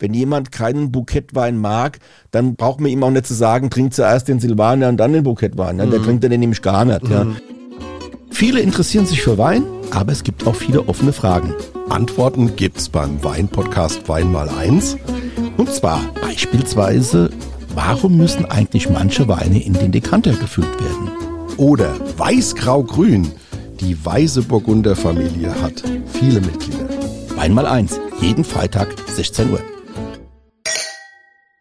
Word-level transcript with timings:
Wenn 0.00 0.14
jemand 0.14 0.52
keinen 0.52 0.92
Bukettwein 0.92 1.58
mag, 1.58 1.98
dann 2.30 2.54
braucht 2.54 2.80
man 2.80 2.92
ihm 2.92 3.02
auch 3.02 3.10
nicht 3.10 3.26
zu 3.26 3.34
sagen, 3.34 3.68
trink 3.68 3.92
zuerst 3.92 4.28
den 4.28 4.38
Silvaner 4.38 4.90
und 4.90 4.96
dann 4.96 5.12
den 5.12 5.24
Bukettwein. 5.24 5.74
Ne? 5.74 5.86
Mhm. 5.86 5.90
Der 5.90 6.02
trinkt 6.02 6.22
den 6.22 6.38
nämlich 6.38 6.62
gar 6.62 6.84
nicht. 6.84 7.02
Mhm. 7.02 7.10
Ja. 7.10 7.26
Viele 8.30 8.60
interessieren 8.60 9.06
sich 9.06 9.22
für 9.22 9.38
Wein, 9.38 9.64
aber 9.90 10.12
es 10.12 10.22
gibt 10.22 10.46
auch 10.46 10.54
viele 10.54 10.88
offene 10.88 11.12
Fragen. 11.12 11.52
Antworten 11.88 12.54
gibt's 12.54 12.88
beim 12.88 13.24
Wein-Podcast 13.24 14.08
Wein 14.08 14.30
mal 14.30 14.48
eins. 14.48 14.96
Und 15.56 15.72
zwar 15.72 16.00
beispielsweise, 16.22 17.30
warum 17.74 18.16
müssen 18.16 18.44
eigentlich 18.44 18.88
manche 18.88 19.26
Weine 19.26 19.60
in 19.60 19.72
den 19.72 19.90
Dekanter 19.90 20.32
gefüllt 20.34 20.80
werden? 20.80 21.10
Oder 21.56 21.92
Weiß-Grau-Grün. 22.16 23.32
Die 23.80 23.96
Weiße 24.04 24.42
Burgunder 24.42 24.94
Familie 24.94 25.60
hat 25.60 25.82
viele 26.12 26.40
Mitglieder. 26.40 26.88
Wein 27.34 27.52
mal 27.52 27.66
eins, 27.66 27.98
jeden 28.20 28.44
Freitag 28.44 28.94
16 29.08 29.50
Uhr. 29.50 29.60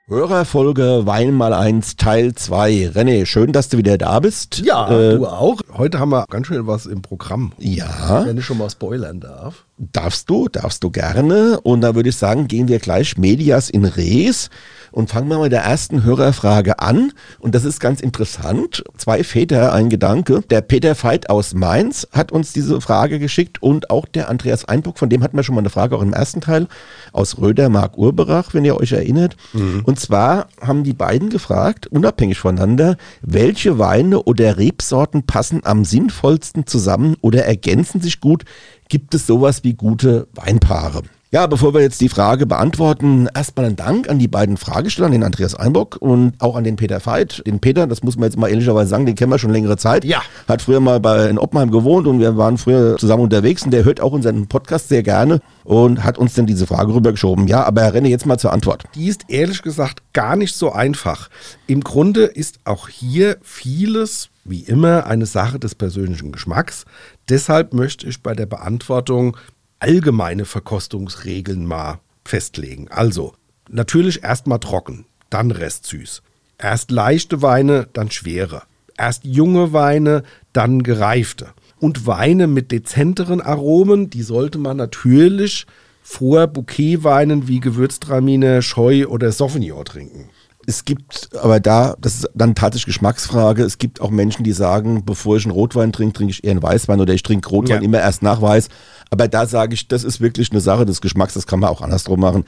Hörerfolge 0.10 1.06
Wein 1.06 1.34
mal 1.34 1.52
eins 1.52 1.98
Teil 1.98 2.34
2. 2.34 2.92
René, 2.96 3.26
schön, 3.26 3.52
dass 3.52 3.68
du 3.68 3.78
wieder 3.78 3.98
da 3.98 4.22
bist. 4.22 4.60
Ja, 4.60 4.90
äh, 4.90 5.18
du 5.18 5.28
auch. 5.28 5.60
Heute 5.74 6.00
haben 6.00 6.12
wir 6.12 6.24
ganz 6.30 6.48
schön 6.48 6.66
was 6.66 6.86
im 6.86 7.02
Programm. 7.02 7.52
Ja. 7.58 8.26
Wenn 8.26 8.38
ich 8.38 8.46
schon 8.46 8.58
mal 8.58 8.70
spoilern 8.70 9.20
darf. 9.20 9.66
Darfst 9.78 10.30
du, 10.30 10.48
darfst 10.48 10.82
du 10.86 10.92
gerne. 10.92 11.60
Und 11.60 11.82
da 11.82 11.94
würde 11.94 12.08
ich 12.08 12.16
sagen, 12.16 12.48
gehen 12.48 12.70
wir 12.70 12.80
gleich 12.80 13.18
Medias 13.18 13.70
in 13.70 13.84
Res 13.84 14.50
und 14.98 15.12
fangen 15.12 15.30
wir 15.30 15.38
mit 15.38 15.52
der 15.52 15.62
ersten 15.62 16.04
Hörerfrage 16.04 16.80
an. 16.80 17.12
Und 17.38 17.54
das 17.54 17.66
ist 17.66 17.80
ganz 17.80 18.02
interessant. 18.02 18.84
Zwei 18.98 19.24
Väter, 19.24 19.72
ein 19.72 19.90
Gedanke. 19.90 20.42
Der 20.50 20.62
Peter 20.62 20.96
Veit 20.96 21.30
aus 21.30 21.54
Mainz 21.54 22.08
hat 22.12 22.32
uns 22.32 22.52
diese 22.52 22.82
Frage 22.82 23.20
geschickt 23.20 23.62
und 23.62 23.92
auch 23.92 24.08
der 24.08 24.28
Andreas 24.28 24.66
Einbuck, 24.66 24.98
von 24.98 25.10
dem 25.10 25.22
hatten 25.22 25.38
wir 25.38 25.44
schon 25.44 25.54
mal 25.54 25.62
eine 25.62 25.70
Frage 25.70 25.96
auch 25.96 26.02
im 26.02 26.14
ersten 26.14 26.42
Teil, 26.42 26.66
aus 27.14 27.38
Röder 27.38 27.70
Mark 27.70 27.96
Urberach, 27.96 28.56
wenn 28.56 28.66
ihr 28.66 28.76
euch 28.76 28.92
erinnert. 28.92 29.38
Mhm. 29.54 29.84
Und 29.86 30.00
zwar 30.00 30.48
haben 30.62 30.84
die 30.84 30.94
beiden 30.94 31.30
gefragt, 31.30 31.86
unabhängig 31.86 32.40
voneinander, 32.40 32.98
welche 33.22 33.78
Weine 33.78 34.24
oder 34.24 34.58
Rebsorten 34.58 35.28
passen 35.28 35.62
am 35.64 35.86
sinnvollsten 35.86 36.66
zusammen 36.66 37.18
oder 37.22 37.46
ergänzen 37.46 38.02
sich 38.02 38.20
gut? 38.20 38.46
Gibt 38.90 39.14
es 39.14 39.28
sowas 39.28 39.64
wie 39.64 39.76
gute 39.76 40.28
Weinpaare? 40.34 41.04
Ja, 41.30 41.46
bevor 41.46 41.74
wir 41.74 41.82
jetzt 41.82 42.00
die 42.00 42.08
Frage 42.08 42.46
beantworten, 42.46 43.28
erstmal 43.36 43.66
einen 43.66 43.76
Dank 43.76 44.10
an 44.10 44.18
die 44.18 44.30
beiden 44.30 44.56
Fragesteller, 44.56 45.10
den 45.10 45.26
Andreas 45.26 45.56
Einbock 45.56 45.98
und 46.00 46.36
auch 46.40 46.56
an 46.56 46.64
den 46.64 46.78
Peter 46.78 47.06
Veit. 47.06 47.46
Den 47.46 47.60
Peter, 47.60 47.86
das 47.86 48.02
muss 48.02 48.16
man 48.16 48.30
jetzt 48.30 48.38
mal 48.38 48.48
ehrlicherweise 48.48 48.90
sagen, 48.90 49.06
den 49.06 49.16
kennen 49.16 49.34
wir 49.34 49.38
schon 49.38 49.52
längere 49.52 49.76
Zeit. 49.76 50.06
Ja. 50.06 50.22
Hat 50.48 50.62
früher 50.62 50.80
mal 50.80 51.02
bei, 51.02 51.28
in 51.28 51.38
Oppenheim 51.38 51.70
gewohnt 51.70 52.08
und 52.08 52.22
wir 52.22 52.38
waren 52.38 52.58
früher 52.58 52.96
zusammen 52.96 53.24
unterwegs 53.24 53.64
und 53.64 53.72
der 53.72 53.84
hört 53.84 54.00
auch 54.00 54.14
unseren 54.14 54.48
Podcast 54.48 54.88
sehr 54.88 55.04
gerne 55.04 55.42
und 55.66 56.06
hat 56.06 56.18
uns 56.18 56.34
dann 56.34 56.46
diese 56.46 56.66
Frage 56.66 56.94
rübergeschoben. 56.94 57.46
Ja, 57.48 57.66
aber 57.66 57.82
Herr 57.82 57.96
Renne, 57.96 58.08
jetzt 58.08 58.26
mal 58.26 58.38
zur 58.38 58.54
Antwort. 58.54 58.86
Die 58.96 59.10
ist 59.10 59.26
ehrlich 59.28 59.62
gesagt 59.64 60.04
gar 60.14 60.38
nicht 60.38 60.56
so 60.56 60.72
einfach. 60.72 61.30
Im 61.68 61.82
Grunde 61.82 62.24
ist 62.24 62.60
auch 62.64 62.88
hier 62.88 63.36
vieles 63.42 64.30
wie 64.46 64.62
immer 64.62 65.08
eine 65.08 65.26
Sache 65.26 65.60
des 65.60 65.76
persönlichen 65.76 66.32
Geschmacks. 66.32 66.86
Deshalb 67.28 67.74
möchte 67.74 68.08
ich 68.08 68.24
bei 68.24 68.34
der 68.34 68.46
Beantwortung 68.46 69.36
allgemeine 69.80 70.46
Verkostungsregeln 70.46 71.66
mal 71.66 72.00
festlegen. 72.26 72.88
Also, 72.90 73.34
natürlich 73.70 74.24
erstmal 74.24 74.60
trocken, 74.60 75.06
dann 75.30 75.52
restsüß. 75.52 76.22
Erst 76.58 76.92
leichte 76.92 77.42
Weine, 77.42 77.88
dann 77.94 78.12
schwere. 78.12 78.64
Erst 78.98 79.26
junge 79.26 79.74
Weine, 79.74 80.24
dann 80.54 80.82
gereifte. 80.82 81.54
Und 81.80 82.08
Weine 82.08 82.48
mit 82.48 82.72
dezenteren 82.72 83.42
Aromen, 83.42 84.10
die 84.10 84.24
sollte 84.24 84.58
man 84.58 84.78
natürlich 84.78 85.68
vor 86.02 86.48
Bouquetweinen 86.48 87.48
wie 87.48 87.60
Gewürztraminer, 87.60 88.62
Scheu 88.62 89.06
oder 89.08 89.32
Sauvignon 89.32 89.86
trinken. 89.86 90.30
Es 90.70 90.84
gibt 90.84 91.30
aber 91.42 91.62
da, 91.62 91.96
das 92.02 92.16
ist 92.16 92.30
dann 92.36 92.54
tatsächlich 92.54 92.88
Geschmacksfrage, 92.88 93.64
es 93.64 93.78
gibt 93.78 94.02
auch 94.02 94.10
Menschen, 94.10 94.44
die 94.44 94.52
sagen, 94.52 95.06
bevor 95.06 95.38
ich 95.38 95.46
einen 95.46 95.54
Rotwein 95.54 95.94
trinke, 95.94 96.18
trinke 96.18 96.32
ich 96.32 96.44
eher 96.44 96.52
einen 96.52 96.62
Weißwein 96.62 97.00
oder 97.00 97.14
ich 97.14 97.24
trinke 97.24 97.48
Rotwein 97.48 97.82
ja. 97.82 97.86
immer 97.86 98.00
erst 98.00 98.22
nach 98.22 98.42
Weiß. 98.42 98.68
Aber 99.10 99.30
da 99.30 99.46
sage 99.46 99.76
ich, 99.76 99.88
das 99.88 100.04
ist 100.04 100.20
wirklich 100.20 100.52
eine 100.52 100.60
Sache 100.60 100.86
des 100.86 101.00
Geschmacks, 101.00 101.36
das 101.36 101.48
kann 101.48 101.62
man 101.62 101.70
auch 101.70 101.80
andersrum 101.82 102.20
machen. 102.20 102.44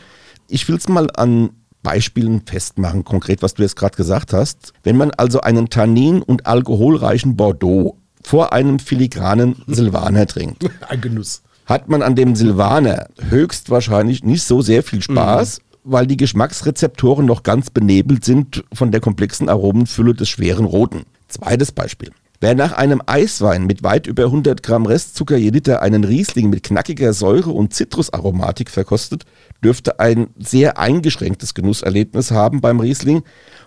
Ich 0.49 0.67
will 0.67 0.75
es 0.75 0.89
mal 0.89 1.09
an 1.16 1.51
Beispielen 1.81 2.41
festmachen, 2.45 3.05
konkret, 3.05 3.41
was 3.41 3.53
du 3.53 3.61
jetzt 3.61 3.77
gerade 3.77 3.95
gesagt 3.95 4.33
hast. 4.33 4.73
Wenn 4.83 4.97
man 4.97 5.11
also 5.11 5.39
einen 5.39 5.69
tannin- 5.69 6.21
und 6.21 6.45
alkoholreichen 6.45 7.38
Bordeaux 7.38 7.97
vor 8.21 8.51
einem 8.51 8.79
filigranen 8.79 9.61
Silvaner 9.67 10.27
trinkt. 10.27 10.69
Ein 10.89 10.99
Genuss. 10.99 11.41
Hat 11.65 11.88
man 11.88 12.01
an 12.01 12.15
dem 12.15 12.35
Silvaner 12.35 13.07
höchstwahrscheinlich 13.29 14.25
nicht 14.25 14.44
so 14.44 14.61
sehr 14.61 14.83
viel 14.83 15.01
Spaß, 15.01 15.59
mhm. 15.59 15.69
Weil 15.91 16.07
die 16.07 16.17
Geschmacksrezeptoren 16.17 17.25
noch 17.25 17.44
ganz 17.44 17.69
benebelt 17.69 18.23
sind 18.23 18.63
von 18.73 18.91
der 18.91 19.01
komplexen 19.01 19.50
Aromenfülle 19.50 20.13
des 20.13 20.29
schweren 20.29 20.66
Roten. 20.66 21.03
Zweites 21.27 21.72
Beispiel. 21.72 22.11
Wer 22.41 22.55
nach 22.55 22.72
einem 22.72 23.01
Eiswein 23.05 23.66
mit 23.66 23.83
weit 23.83 24.07
über 24.07 24.25
100 24.25 24.63
Gramm 24.63 24.85
Restzucker 24.85 25.35
je 25.35 25.50
Liter 25.50 25.81
einen 25.81 26.05
Riesling 26.05 26.50
mit 26.50 26.63
knackiger 26.63 27.11
Säure 27.11 27.50
und 27.50 27.73
Zitrusaromatik 27.73 28.69
verkostet, 28.69 29.25
dürfte 29.61 30.00
ein 30.00 30.27
sehr 30.38 30.77
eingeschränktes 30.77 31.53
Genusserlebnis 31.53 32.31
haben 32.31 32.61
beim 32.61 32.79
Riesling. 32.79 33.23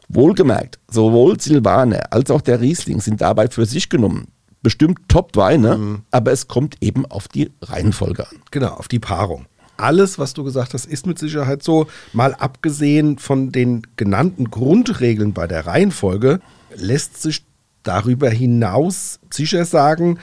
Wohlgemerkt, 0.08 0.78
sowohl 0.90 1.38
Silvaner 1.38 2.12
als 2.12 2.30
auch 2.30 2.40
der 2.40 2.62
Riesling 2.62 3.00
sind 3.00 3.20
dabei 3.20 3.48
für 3.48 3.66
sich 3.66 3.90
genommen 3.90 4.28
bestimmt 4.62 5.08
Top-Weine, 5.08 5.76
mhm. 5.76 6.02
aber 6.10 6.32
es 6.32 6.48
kommt 6.48 6.76
eben 6.80 7.04
auf 7.06 7.28
die 7.28 7.50
Reihenfolge 7.60 8.28
an. 8.28 8.36
Genau, 8.50 8.74
auf 8.74 8.88
die 8.88 9.00
Paarung. 9.00 9.46
Alles, 9.76 10.18
was 10.18 10.34
du 10.34 10.44
gesagt 10.44 10.74
hast, 10.74 10.86
ist 10.86 11.06
mit 11.06 11.18
Sicherheit 11.18 11.62
so. 11.62 11.86
Mal 12.12 12.34
abgesehen 12.34 13.18
von 13.18 13.52
den 13.52 13.82
genannten 13.96 14.50
Grundregeln 14.50 15.32
bei 15.32 15.46
der 15.46 15.66
Reihenfolge, 15.66 16.40
lässt 16.74 17.20
sich 17.20 17.44
darüber 17.82 18.30
hinaus 18.30 19.18
sicher 19.30 19.64
sagen, 19.64 20.18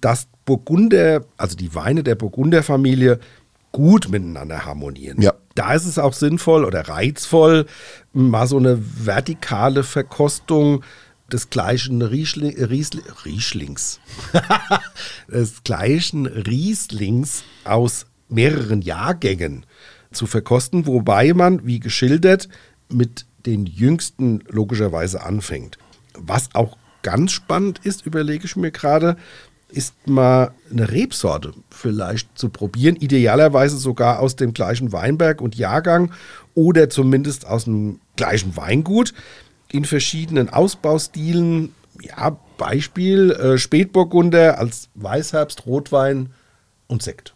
dass 0.00 0.26
Burgunder, 0.44 1.24
also 1.36 1.56
die 1.56 1.74
Weine 1.74 2.02
der 2.02 2.14
Burgunderfamilie, 2.14 3.20
gut 3.72 4.08
miteinander 4.08 4.64
harmonieren. 4.64 5.20
Ja. 5.20 5.34
Da 5.54 5.74
ist 5.74 5.86
es 5.86 5.98
auch 5.98 6.12
sinnvoll 6.12 6.64
oder 6.64 6.88
reizvoll, 6.88 7.66
mal 8.12 8.46
so 8.46 8.56
eine 8.56 8.78
vertikale 8.80 9.82
Verkostung 9.82 10.84
des 11.32 11.50
gleichen 11.50 12.02
Riesling, 12.02 12.56
Riesling, 12.56 13.04
Rieslings, 13.24 14.00
des 15.28 15.62
gleichen 15.64 16.26
Rieslings 16.26 17.44
aus 17.64 18.06
mehreren 18.34 18.82
Jahrgängen 18.82 19.64
zu 20.12 20.26
verkosten, 20.26 20.86
wobei 20.86 21.32
man, 21.32 21.66
wie 21.66 21.80
geschildert, 21.80 22.48
mit 22.88 23.26
den 23.46 23.66
jüngsten 23.66 24.42
logischerweise 24.48 25.22
anfängt. 25.22 25.78
Was 26.14 26.54
auch 26.54 26.76
ganz 27.02 27.32
spannend 27.32 27.80
ist, 27.84 28.06
überlege 28.06 28.44
ich 28.44 28.56
mir 28.56 28.70
gerade, 28.70 29.16
ist 29.68 30.06
mal 30.06 30.52
eine 30.70 30.90
Rebsorte 30.90 31.52
vielleicht 31.70 32.38
zu 32.38 32.48
probieren. 32.48 32.96
Idealerweise 32.96 33.76
sogar 33.76 34.20
aus 34.20 34.36
dem 34.36 34.54
gleichen 34.54 34.92
Weinberg 34.92 35.40
und 35.40 35.56
Jahrgang 35.56 36.12
oder 36.54 36.88
zumindest 36.88 37.46
aus 37.46 37.64
dem 37.64 38.00
gleichen 38.16 38.56
Weingut 38.56 39.12
in 39.70 39.84
verschiedenen 39.84 40.48
Ausbaustilen. 40.48 41.74
Ja, 42.00 42.38
Beispiel 42.56 43.32
äh, 43.32 43.58
Spätburgunder 43.58 44.58
als 44.58 44.88
Weißherbst, 44.94 45.66
Rotwein 45.66 46.30
und 46.86 47.02
Sekt. 47.02 47.33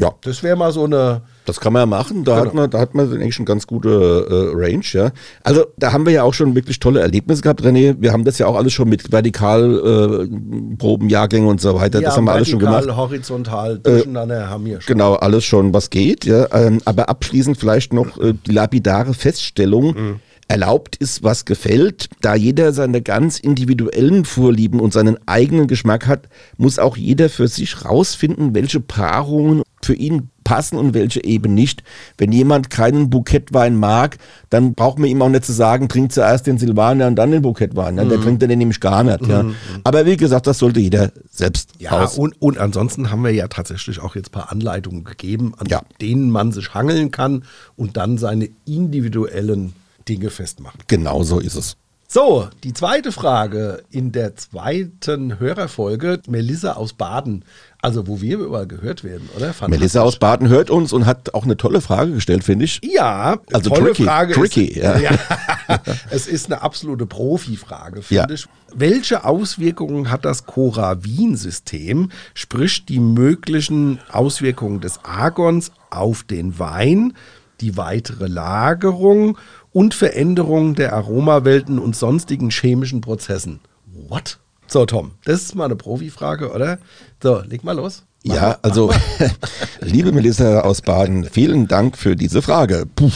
Ja. 0.00 0.14
Das 0.22 0.42
wäre 0.44 0.56
mal 0.56 0.70
so 0.72 0.84
eine. 0.84 1.22
Das 1.44 1.58
kann 1.60 1.72
man 1.72 1.82
ja 1.82 1.86
machen. 1.86 2.22
Da, 2.24 2.34
genau. 2.34 2.46
hat 2.46 2.54
man, 2.54 2.70
da 2.70 2.78
hat 2.78 2.94
man 2.94 3.12
eigentlich 3.12 3.38
eine 3.38 3.46
ganz 3.46 3.66
gute 3.66 3.88
äh, 3.88 4.54
Range, 4.54 4.84
ja. 4.92 5.10
Also 5.42 5.66
da 5.76 5.92
haben 5.92 6.06
wir 6.06 6.12
ja 6.12 6.22
auch 6.22 6.34
schon 6.34 6.54
wirklich 6.54 6.78
tolle 6.78 7.00
Erlebnisse 7.00 7.42
gehabt, 7.42 7.62
René. 7.62 7.96
Wir 7.98 8.12
haben 8.12 8.24
das 8.24 8.38
ja 8.38 8.46
auch 8.46 8.54
alles 8.54 8.72
schon 8.72 8.88
mit 8.88 9.10
Vertikalproben, 9.10 11.08
äh, 11.08 11.12
Jahrgänge 11.12 11.48
und 11.48 11.60
so 11.60 11.74
weiter. 11.74 12.00
Ja, 12.00 12.08
das 12.08 12.16
haben 12.16 12.26
wir 12.26 12.32
alles 12.32 12.48
schon 12.48 12.60
gemacht. 12.60 12.86
horizontal, 12.88 13.76
äh, 13.76 13.78
durcheinander 13.78 14.44
äh, 14.44 14.46
haben 14.46 14.64
wir 14.66 14.80
schon. 14.80 14.94
Genau, 14.94 15.14
alles 15.14 15.44
schon, 15.44 15.74
was 15.74 15.90
geht. 15.90 16.24
Ja. 16.24 16.46
Ähm, 16.52 16.80
aber 16.84 17.08
abschließend 17.08 17.56
vielleicht 17.58 17.92
noch 17.92 18.18
äh, 18.20 18.34
die 18.46 18.52
lapidare 18.52 19.14
Feststellung. 19.14 19.86
Mhm 19.86 20.20
erlaubt 20.48 20.96
ist, 20.96 21.22
was 21.22 21.44
gefällt. 21.44 22.08
Da 22.22 22.34
jeder 22.34 22.72
seine 22.72 23.02
ganz 23.02 23.38
individuellen 23.38 24.24
Vorlieben 24.24 24.80
und 24.80 24.92
seinen 24.92 25.18
eigenen 25.28 25.68
Geschmack 25.68 26.06
hat, 26.06 26.28
muss 26.56 26.78
auch 26.78 26.96
jeder 26.96 27.28
für 27.28 27.48
sich 27.48 27.84
rausfinden, 27.84 28.54
welche 28.54 28.80
Paarungen 28.80 29.62
für 29.82 29.94
ihn 29.94 30.30
passen 30.44 30.78
und 30.78 30.94
welche 30.94 31.22
eben 31.24 31.54
nicht. 31.54 31.82
Wenn 32.16 32.32
jemand 32.32 32.70
keinen 32.70 33.10
Bukettwein 33.10 33.76
mag, 33.76 34.16
dann 34.50 34.74
braucht 34.74 34.98
man 34.98 35.10
ihm 35.10 35.20
auch 35.20 35.28
nicht 35.28 35.44
zu 35.44 35.52
sagen, 35.52 35.88
trink 35.88 36.12
zuerst 36.12 36.46
den 36.46 36.58
Silvaner 36.58 37.06
und 37.06 37.16
dann 37.16 37.30
den 37.30 37.42
Bukettwein. 37.42 37.96
Mhm. 37.96 38.08
Der 38.08 38.20
trinkt 38.20 38.42
den 38.42 38.58
nämlich 38.58 38.80
gar 38.80 39.04
nicht. 39.04 39.22
Mhm. 39.22 39.30
Ja. 39.30 39.44
Aber 39.84 40.06
wie 40.06 40.16
gesagt, 40.16 40.46
das 40.46 40.58
sollte 40.58 40.80
jeder 40.80 41.12
selbst 41.30 41.72
Ja. 41.78 42.04
Und, 42.04 42.40
und 42.40 42.58
ansonsten 42.58 43.10
haben 43.10 43.22
wir 43.22 43.32
ja 43.32 43.48
tatsächlich 43.48 44.00
auch 44.00 44.16
jetzt 44.16 44.28
ein 44.28 44.32
paar 44.32 44.50
Anleitungen 44.50 45.04
gegeben, 45.04 45.52
an 45.58 45.66
ja. 45.68 45.82
denen 46.00 46.30
man 46.30 46.52
sich 46.52 46.72
hangeln 46.74 47.10
kann 47.10 47.44
und 47.76 47.96
dann 47.96 48.16
seine 48.18 48.48
individuellen 48.64 49.74
Dinge 50.08 50.30
festmachen. 50.30 50.80
Genau 50.86 51.22
so 51.22 51.40
ist 51.40 51.56
es. 51.56 51.76
So, 52.10 52.48
die 52.64 52.72
zweite 52.72 53.12
Frage 53.12 53.82
in 53.90 54.12
der 54.12 54.34
zweiten 54.34 55.38
Hörerfolge. 55.38 56.20
Melissa 56.26 56.72
aus 56.72 56.94
Baden. 56.94 57.44
Also, 57.82 58.06
wo 58.06 58.22
wir 58.22 58.38
überall 58.38 58.66
gehört 58.66 59.04
werden, 59.04 59.28
oder? 59.36 59.54
Melissa 59.68 60.00
aus 60.00 60.18
Baden 60.18 60.48
hört 60.48 60.70
uns 60.70 60.94
und 60.94 61.04
hat 61.04 61.34
auch 61.34 61.44
eine 61.44 61.58
tolle 61.58 61.82
Frage 61.82 62.12
gestellt, 62.12 62.44
finde 62.44 62.64
ich. 62.64 62.80
Ja, 62.82 63.36
Also 63.52 63.68
tolle 63.68 63.88
tricky, 63.92 64.04
Frage. 64.04 64.32
tricky, 64.32 64.64
ist, 64.64 64.76
ja. 65.02 65.18
es 66.10 66.26
ist 66.26 66.46
eine 66.46 66.62
absolute 66.62 67.04
Profi-Frage, 67.04 68.00
finde 68.00 68.22
Ja. 68.22 68.34
ich. 68.34 68.46
Welche 68.74 69.24
Auswirkungen 69.26 70.10
hat 70.10 70.24
das 70.24 70.46
Coravin-System, 70.46 72.10
sprich 72.32 72.86
die 72.86 73.00
möglichen 73.00 74.00
Auswirkungen 74.10 74.80
des 74.80 75.04
Argons 75.04 75.72
auf 75.90 76.22
den 76.22 76.58
Wein, 76.58 77.12
die 77.60 77.76
weitere 77.76 78.28
Lagerung 78.28 79.36
und 79.78 79.94
Veränderungen 79.94 80.74
der 80.74 80.92
Aromawelten 80.92 81.78
und 81.78 81.94
sonstigen 81.94 82.50
chemischen 82.50 83.00
Prozessen? 83.00 83.60
What? 84.08 84.40
So, 84.66 84.84
Tom, 84.86 85.12
das 85.24 85.42
ist 85.42 85.54
mal 85.54 85.66
eine 85.66 85.76
Profifrage, 85.76 86.50
oder? 86.50 86.78
So, 87.22 87.42
leg 87.46 87.62
mal 87.62 87.76
los. 87.76 88.02
Mach 88.24 88.34
Ja, 88.34 88.42
mal. 88.42 88.58
also, 88.62 88.90
liebe 89.80 90.10
Melissa 90.10 90.62
aus 90.62 90.82
Baden, 90.82 91.26
vielen 91.30 91.68
Dank 91.68 91.96
für 91.96 92.16
diese 92.16 92.42
Frage. 92.42 92.86
Puh. 92.96 93.08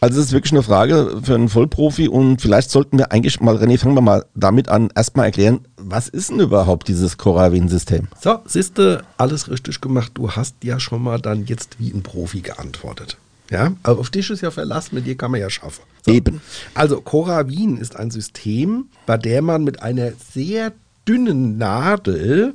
Also, 0.00 0.20
es 0.20 0.26
ist 0.26 0.32
wirklich 0.32 0.52
eine 0.52 0.62
Frage 0.62 1.22
für 1.24 1.34
einen 1.34 1.48
Vollprofi 1.48 2.06
und 2.06 2.40
vielleicht 2.40 2.70
sollten 2.70 2.96
wir 2.96 3.10
eigentlich 3.10 3.40
mal, 3.40 3.56
René, 3.56 3.76
fangen 3.76 3.96
wir 3.96 4.00
mal 4.00 4.24
damit 4.36 4.68
an, 4.68 4.90
erstmal 4.94 5.26
erklären, 5.26 5.66
was 5.76 6.06
ist 6.06 6.30
denn 6.30 6.38
überhaupt 6.38 6.86
dieses 6.86 7.18
Coravin-System? 7.18 8.06
So, 8.20 8.38
siehste, 8.44 9.02
alles 9.16 9.50
richtig 9.50 9.80
gemacht. 9.80 10.12
Du 10.14 10.30
hast 10.30 10.54
ja 10.62 10.78
schon 10.78 11.02
mal 11.02 11.20
dann 11.20 11.46
jetzt 11.46 11.80
wie 11.80 11.90
ein 11.90 12.04
Profi 12.04 12.42
geantwortet. 12.42 13.16
Ja, 13.50 13.72
aber 13.82 13.98
auf 13.98 14.10
dich 14.10 14.30
ist 14.30 14.42
ja 14.42 14.50
Verlass, 14.50 14.92
mit 14.92 15.06
dir 15.06 15.16
kann 15.16 15.32
man 15.32 15.40
ja 15.40 15.50
schaffen. 15.50 15.82
So. 16.06 16.12
Eben. 16.12 16.40
Also, 16.74 17.00
Coravin 17.00 17.76
ist 17.76 17.96
ein 17.96 18.10
System, 18.10 18.86
bei 19.06 19.16
der 19.18 19.42
man 19.42 19.64
mit 19.64 19.82
einer 19.82 20.12
sehr 20.32 20.72
dünnen 21.06 21.58
Nadel 21.58 22.54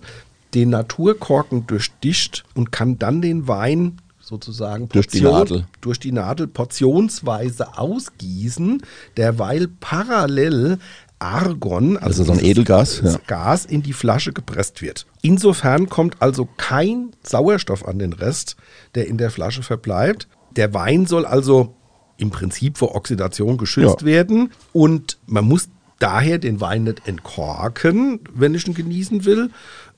den 0.54 0.70
Naturkorken 0.70 1.68
durchsticht 1.68 2.46
und 2.56 2.72
kann 2.72 2.98
dann 2.98 3.22
den 3.22 3.48
Wein 3.48 4.00
sozusagen 4.22 4.90
Durch 4.90 5.08
die 5.08 5.22
Nadel. 5.22 5.66
durch 5.82 6.00
die 6.00 6.12
Nadel 6.12 6.48
portionsweise 6.48 7.78
ausgießen, 7.78 8.82
derweil 9.18 9.68
parallel 9.80 10.80
Argon, 11.20 11.98
Also 11.98 12.24
so 12.24 12.34
ein 12.34 12.44
Edelgas, 12.44 13.02
ja. 13.04 13.18
Gas 13.28 13.66
in 13.66 13.82
die 13.82 13.94
Flasche 13.94 14.34
gepresst 14.34 14.82
wird. 14.82 15.06
Insofern 15.22 15.88
kommt 15.90 16.22
also 16.22 16.48
kein 16.58 17.12
Sauerstoff 17.24 17.88
an 17.88 18.00
den 18.00 18.14
Rest, 18.14 18.58
der 18.96 19.08
in 19.08 19.18
der 19.18 19.32
Flasche 19.32 19.64
verbleibt. 19.64 20.28
Der 20.56 20.74
Wein 20.74 21.06
soll 21.06 21.26
also 21.26 21.76
im 22.18 22.30
Prinzip 22.30 22.78
vor 22.78 22.96
Oxidation 22.96 23.58
geschützt 23.58 24.02
Ja. 24.02 24.06
werden 24.08 24.52
und 24.74 25.18
man 25.26 25.46
muss 25.46 25.68
daher 26.00 26.38
den 26.38 26.62
Wein 26.62 26.84
nicht 26.86 27.08
entkorken, 27.08 28.20
wenn 28.34 28.54
ich 28.56 28.68
ihn 28.68 28.74
genießen 28.74 29.26
will 29.26 29.50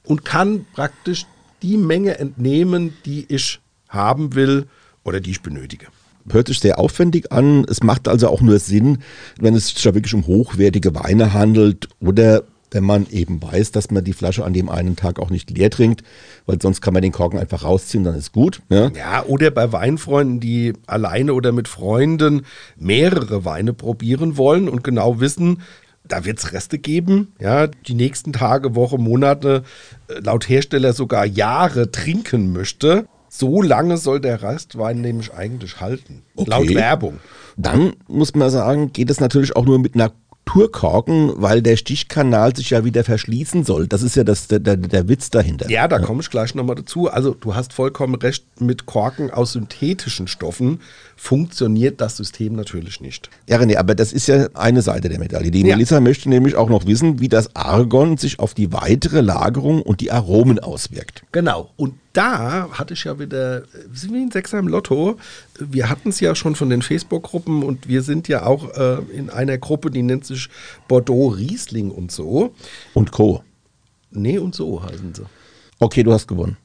und 0.03 0.25
kann 0.25 0.65
praktisch 0.73 1.25
die 1.61 1.77
Menge 1.77 2.17
entnehmen, 2.19 2.93
die 3.05 3.25
ich 3.29 3.59
haben 3.89 4.35
will 4.35 4.67
oder 5.03 5.19
die 5.19 5.31
ich 5.31 5.41
benötige. 5.41 5.87
Hört 6.29 6.47
sich 6.47 6.59
sehr 6.59 6.77
aufwendig 6.77 7.31
an. 7.31 7.65
Es 7.69 7.83
macht 7.83 8.07
also 8.07 8.27
auch 8.27 8.41
nur 8.41 8.59
Sinn, 8.59 8.99
wenn 9.39 9.55
es 9.55 9.67
sich 9.69 9.81
da 9.81 9.93
wirklich 9.95 10.13
um 10.13 10.27
hochwertige 10.27 10.93
Weine 10.93 11.33
handelt 11.33 11.87
oder 11.99 12.43
wenn 12.71 12.83
man 12.83 13.07
eben 13.09 13.41
weiß, 13.41 13.71
dass 13.71 13.91
man 13.91 14.03
die 14.03 14.13
Flasche 14.13 14.43
an 14.43 14.53
dem 14.53 14.69
einen 14.69 14.95
Tag 14.95 15.19
auch 15.19 15.29
nicht 15.29 15.49
leer 15.49 15.69
trinkt, 15.69 16.03
weil 16.45 16.61
sonst 16.61 16.81
kann 16.81 16.93
man 16.93 17.01
den 17.01 17.11
Korken 17.11 17.39
einfach 17.39 17.63
rausziehen, 17.63 18.03
dann 18.03 18.15
ist 18.15 18.33
gut. 18.33 18.61
Ja? 18.69 18.91
Ja, 18.95 19.23
oder 19.25 19.51
bei 19.51 19.71
Weinfreunden, 19.71 20.39
die 20.39 20.73
alleine 20.85 21.33
oder 21.33 21.51
mit 21.51 21.67
Freunden 21.67 22.45
mehrere 22.77 23.45
Weine 23.45 23.73
probieren 23.73 24.37
wollen 24.37 24.67
und 24.67 24.83
genau 24.83 25.19
wissen, 25.19 25.61
da 26.07 26.25
wird 26.25 26.39
es 26.39 26.53
Reste 26.53 26.77
geben, 26.77 27.33
ja, 27.39 27.67
die 27.67 27.93
nächsten 27.93 28.33
Tage, 28.33 28.75
Woche, 28.75 28.97
Monate, 28.97 29.63
äh, 30.07 30.19
laut 30.19 30.47
Hersteller 30.47 30.93
sogar 30.93 31.25
Jahre 31.25 31.91
trinken 31.91 32.53
möchte. 32.53 33.07
So 33.29 33.61
lange 33.61 33.97
soll 33.97 34.21
der 34.21 34.41
Restwein 34.41 35.01
nämlich 35.01 35.33
eigentlich 35.33 35.81
halten. 35.81 36.23
Okay. 36.35 36.49
Laut 36.49 36.73
Werbung. 36.73 37.19
Dann 37.57 37.93
muss 38.07 38.35
man 38.35 38.49
sagen, 38.49 38.93
geht 38.93 39.09
es 39.09 39.19
natürlich 39.19 39.55
auch 39.55 39.65
nur 39.65 39.79
mit 39.79 39.95
Naturkorken, 40.47 41.33
weil 41.35 41.61
der 41.61 41.77
Stichkanal 41.77 42.55
sich 42.55 42.69
ja 42.71 42.85
wieder 42.85 43.03
verschließen 43.03 43.63
soll. 43.63 43.87
Das 43.87 44.01
ist 44.01 44.15
ja 44.15 44.23
das, 44.23 44.47
der, 44.47 44.59
der, 44.59 44.77
der 44.77 45.07
Witz 45.07 45.29
dahinter. 45.29 45.69
Ja, 45.69 45.87
da 45.87 45.99
komme 45.99 46.21
ich 46.21 46.29
gleich 46.29 46.55
nochmal 46.55 46.75
dazu. 46.75 47.09
Also 47.09 47.35
du 47.39 47.55
hast 47.55 47.73
vollkommen 47.73 48.15
recht, 48.15 48.45
mit 48.59 48.85
Korken 48.85 49.29
aus 49.31 49.53
synthetischen 49.53 50.27
Stoffen 50.27 50.79
funktioniert 51.15 51.99
das 51.99 52.17
System 52.17 52.53
natürlich 52.53 53.01
nicht. 53.01 53.29
Ja, 53.47 53.57
René, 53.57 53.77
aber 53.77 53.95
das 53.95 54.13
ist 54.13 54.27
ja 54.27 54.47
eine 54.53 54.81
Seite 54.81 55.09
der 55.09 55.19
Medaille. 55.19 55.51
Die 55.51 55.61
Ja. 55.61 55.75
Melissa 55.75 55.99
möchte 55.99 56.29
nämlich 56.29 56.55
auch 56.55 56.69
noch 56.69 56.85
wissen, 56.85 57.19
wie 57.19 57.27
das 57.27 57.55
Argon 57.55 58.17
sich 58.17 58.39
auf 58.39 58.53
die 58.53 58.71
weitere 58.71 59.21
Lagerung 59.21 59.81
und 59.81 60.01
die 60.01 60.11
Aromen 60.11 60.59
auswirkt. 60.59 61.23
Genau. 61.31 61.69
Und 61.75 61.95
da 62.17 62.69
hatte 62.71 62.95
ich 62.95 63.03
ja 63.03 63.19
wieder, 63.19 63.61
wir 63.61 63.99
sind 63.99 64.11
wie 64.13 64.23
ein 64.23 64.31
Sechser 64.31 64.57
im 64.57 64.67
Lotto. 64.67 65.19
Wir 65.59 65.87
hatten 65.87 66.09
es 66.09 66.19
ja 66.19 66.33
schon 66.33 66.55
von 66.55 66.69
den 66.71 66.81
Facebook-Gruppen 66.81 67.61
und 67.61 67.87
wir 67.87 68.01
sind 68.01 68.27
ja 68.27 68.43
auch 68.43 68.75
äh, 68.75 68.97
in 69.13 69.29
einer 69.29 69.59
Gruppe, 69.59 69.91
die 69.91 70.01
nennt 70.01 70.25
sich 70.25 70.49
Bordeaux 70.87 71.27
Riesling 71.27 71.91
und 71.91 72.11
so. 72.11 72.55
Und 72.95 73.11
Co. 73.11 73.43
Nee, 74.09 74.39
und 74.39 74.55
so 74.55 74.81
heißen 74.81 75.13
sie. 75.13 75.25
Okay, 75.79 76.01
du 76.01 76.11
hast 76.11 76.27
gewonnen. 76.27 76.57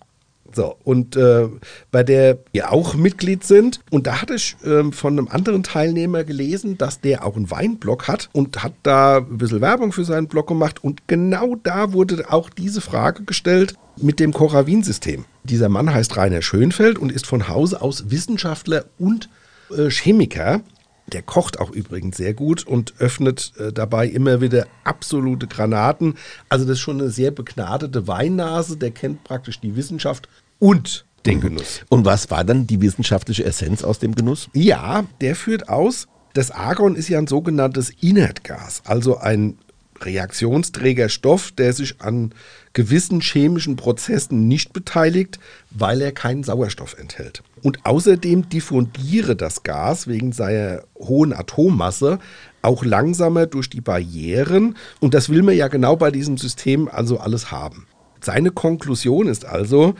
So, 0.54 0.76
und 0.84 1.16
äh, 1.16 1.48
bei 1.90 2.02
der 2.02 2.38
wir 2.52 2.72
auch 2.72 2.94
Mitglied 2.94 3.44
sind. 3.44 3.80
Und 3.90 4.06
da 4.06 4.20
hatte 4.20 4.34
ich 4.34 4.56
ähm, 4.64 4.92
von 4.92 5.18
einem 5.18 5.28
anderen 5.28 5.62
Teilnehmer 5.62 6.24
gelesen, 6.24 6.78
dass 6.78 7.00
der 7.00 7.24
auch 7.24 7.36
einen 7.36 7.50
Weinblog 7.50 8.08
hat 8.08 8.28
und 8.32 8.62
hat 8.62 8.74
da 8.82 9.18
ein 9.18 9.38
bisschen 9.38 9.60
Werbung 9.60 9.92
für 9.92 10.04
seinen 10.04 10.28
Blog 10.28 10.48
gemacht. 10.48 10.84
Und 10.84 11.08
genau 11.08 11.56
da 11.62 11.92
wurde 11.92 12.30
auch 12.30 12.50
diese 12.50 12.80
Frage 12.80 13.24
gestellt 13.24 13.74
mit 13.96 14.20
dem 14.20 14.32
Coravin-System. 14.32 15.24
Dieser 15.44 15.68
Mann 15.68 15.92
heißt 15.92 16.16
Rainer 16.16 16.42
Schönfeld 16.42 16.98
und 16.98 17.10
ist 17.10 17.26
von 17.26 17.48
Hause 17.48 17.80
aus 17.80 18.10
Wissenschaftler 18.10 18.84
und 18.98 19.28
äh, 19.76 19.90
Chemiker. 19.90 20.60
Der 21.08 21.22
kocht 21.22 21.60
auch 21.60 21.70
übrigens 21.70 22.16
sehr 22.16 22.32
gut 22.32 22.66
und 22.66 22.94
öffnet 22.98 23.52
äh, 23.58 23.72
dabei 23.72 24.06
immer 24.06 24.40
wieder 24.40 24.66
absolute 24.84 25.46
Granaten. 25.46 26.14
Also 26.48 26.64
das 26.64 26.74
ist 26.74 26.80
schon 26.80 27.00
eine 27.00 27.10
sehr 27.10 27.30
begnadete 27.30 28.06
Weinnase. 28.06 28.76
Der 28.76 28.92
kennt 28.92 29.24
praktisch 29.24 29.60
die 29.60 29.76
Wissenschaft 29.76 30.28
und 30.58 31.04
den 31.26 31.40
Genuss. 31.40 31.82
Und 31.88 32.04
was 32.04 32.30
war 32.30 32.44
dann 32.44 32.66
die 32.66 32.80
wissenschaftliche 32.80 33.44
Essenz 33.44 33.84
aus 33.84 33.98
dem 33.98 34.14
Genuss? 34.14 34.48
Ja, 34.54 35.04
der 35.20 35.36
führt 35.36 35.68
aus, 35.68 36.08
das 36.34 36.50
Argon 36.50 36.96
ist 36.96 37.08
ja 37.08 37.18
ein 37.18 37.26
sogenanntes 37.26 37.90
Inertgas, 37.90 38.82
also 38.84 39.18
ein 39.18 39.58
Reaktionsträgerstoff, 40.04 41.52
der 41.52 41.72
sich 41.72 42.00
an 42.00 42.34
gewissen 42.72 43.20
chemischen 43.20 43.76
Prozessen 43.76 44.48
nicht 44.48 44.72
beteiligt, 44.72 45.38
weil 45.70 46.00
er 46.00 46.12
keinen 46.12 46.42
Sauerstoff 46.42 46.96
enthält. 46.98 47.42
Und 47.62 47.84
außerdem 47.84 48.48
diffundiere 48.48 49.36
das 49.36 49.62
Gas 49.62 50.06
wegen 50.06 50.32
seiner 50.32 50.82
hohen 50.98 51.32
Atommasse 51.32 52.18
auch 52.62 52.84
langsamer 52.84 53.46
durch 53.46 53.68
die 53.68 53.80
Barrieren. 53.80 54.76
Und 55.00 55.14
das 55.14 55.28
will 55.28 55.42
man 55.42 55.56
ja 55.56 55.68
genau 55.68 55.96
bei 55.96 56.10
diesem 56.10 56.38
System 56.38 56.88
also 56.88 57.18
alles 57.18 57.50
haben. 57.50 57.86
Seine 58.20 58.50
Konklusion 58.50 59.26
ist 59.26 59.44
also, 59.44 59.94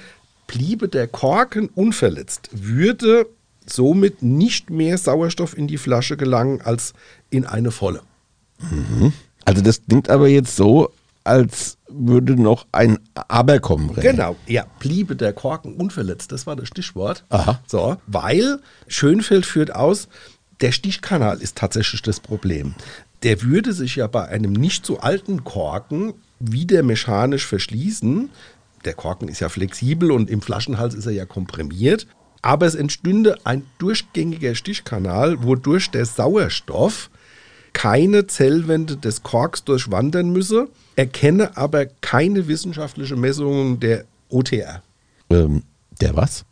bliebe 0.47 0.89
der 0.89 1.09
Korken 1.09 1.69
unverletzt, 1.69 2.51
würde 2.53 3.27
somit 3.67 4.23
nicht 4.23 4.71
mehr 4.71 4.99
Sauerstoff 4.99 5.57
in 5.57 5.67
die 5.67 5.79
Flasche 5.79 6.17
gelangen 6.17 6.61
als 6.61 6.95
in 7.31 7.47
eine 7.47 7.71
volle. 7.71 8.03
Also 9.45 9.63
das 9.63 9.85
klingt 9.87 10.09
aber 10.09 10.29
jetzt 10.29 10.57
so, 10.57 10.93
als 11.25 11.79
würde 11.89 12.35
noch 12.41 12.67
ein 12.73 12.99
Aber 13.15 13.61
kommen. 13.61 13.95
Genau, 13.95 14.37
ja, 14.47 14.67
bliebe 14.79 15.17
der 15.17 15.33
Korken 15.33 15.75
unverletzt, 15.75 16.33
das 16.33 16.47
war 16.47 16.57
das 16.57 16.69
Stichwort. 16.69 17.25
Aha. 17.29 17.61
So, 17.67 17.97
weil 18.07 18.61
Schönfeld 18.89 19.47
führt 19.47 19.75
aus, 19.75 20.09
der 20.61 20.73
Stichkanal 20.73 21.41
ist 21.41 21.57
tatsächlich 21.57 22.03
das 22.03 22.21
Problem. 22.21 22.75
Der 23.23 23.43
würde 23.43 23.73
sich 23.73 23.97
ja 23.97 24.07
bei 24.07 24.27
einem 24.29 24.53
nicht 24.53 24.85
so 24.85 24.99
alten 24.99 25.45
Korken 25.45 26.15
wieder 26.41 26.83
mechanisch 26.83 27.47
verschließen. 27.47 28.31
Der 28.85 28.95
Korken 28.95 29.29
ist 29.29 29.41
ja 29.41 29.49
flexibel 29.49 30.11
und 30.11 30.29
im 30.29 30.43
Flaschenhals 30.43 30.95
ist 30.95 31.07
er 31.07 31.13
ja 31.13 31.25
komprimiert. 31.25 32.07
Aber 32.43 32.67
es 32.67 32.75
entstünde 32.75 33.39
ein 33.45 33.65
durchgängiger 33.79 34.57
Stichkanal, 34.57 35.45
wodurch 35.45 35.91
der 35.93 36.05
Sauerstoff 36.05 37.11
keine 37.73 38.27
Zellwände 38.27 38.97
des 38.97 39.23
Korks 39.23 39.65
durchwandern 39.65 40.31
müsse, 40.31 40.69
erkenne 40.97 41.57
aber 41.57 41.87
keine 41.87 42.49
wissenschaftliche 42.49 43.17
Messungen 43.17 43.81
der 43.81 44.05
OTR. 44.29 44.83
Ähm, 45.31 45.63
der 46.01 46.17
was? 46.17 46.45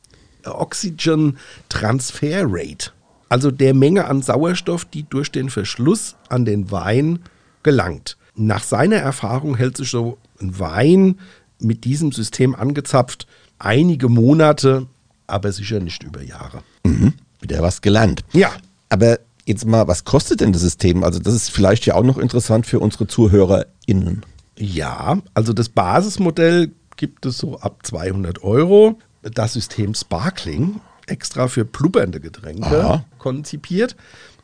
Oxygen 0.44 1.36
Transfer 1.68 2.44
Rate, 2.46 2.92
also 3.28 3.50
der 3.50 3.74
Menge 3.74 4.06
an 4.06 4.22
Sauerstoff, 4.22 4.84
die 4.86 5.02
durch 5.02 5.30
den 5.30 5.50
Verschluss 5.50 6.16
an 6.28 6.44
den 6.44 6.70
Wein 6.70 7.20
gelangt. 7.62 8.16
Nach 8.34 8.62
seiner 8.62 8.96
Erfahrung 8.96 9.56
hält 9.56 9.76
sich 9.76 9.90
so 9.90 10.16
ein 10.40 10.58
Wein 10.58 11.18
mit 11.58 11.84
diesem 11.84 12.12
System 12.12 12.54
angezapft 12.54 13.26
einige 13.60 14.08
Monate, 14.08 14.86
aber 15.26 15.52
sicher 15.52 15.78
nicht 15.80 16.02
über 16.02 16.22
Jahre. 16.22 16.62
Mhm. 16.84 17.12
Wieder 17.40 17.62
was 17.62 17.80
gelernt. 17.80 18.22
Ja. 18.32 18.50
Aber 18.88 19.18
Jetzt 19.44 19.66
mal, 19.66 19.88
was 19.88 20.04
kostet 20.04 20.40
denn 20.40 20.52
das 20.52 20.62
System? 20.62 21.02
Also 21.04 21.18
das 21.18 21.34
ist 21.34 21.50
vielleicht 21.50 21.86
ja 21.86 21.94
auch 21.94 22.04
noch 22.04 22.18
interessant 22.18 22.66
für 22.66 22.80
unsere 22.80 23.06
ZuhörerInnen. 23.06 24.24
Ja, 24.58 25.18
also 25.34 25.52
das 25.52 25.68
Basismodell 25.68 26.72
gibt 26.96 27.24
es 27.24 27.38
so 27.38 27.58
ab 27.58 27.78
200 27.82 28.42
Euro. 28.42 28.98
Das 29.22 29.54
System 29.54 29.94
Sparkling, 29.94 30.80
extra 31.06 31.48
für 31.48 31.64
blubbernde 31.64 32.20
Getränke 32.20 32.84
Aha. 32.84 33.04
konzipiert. 33.18 33.96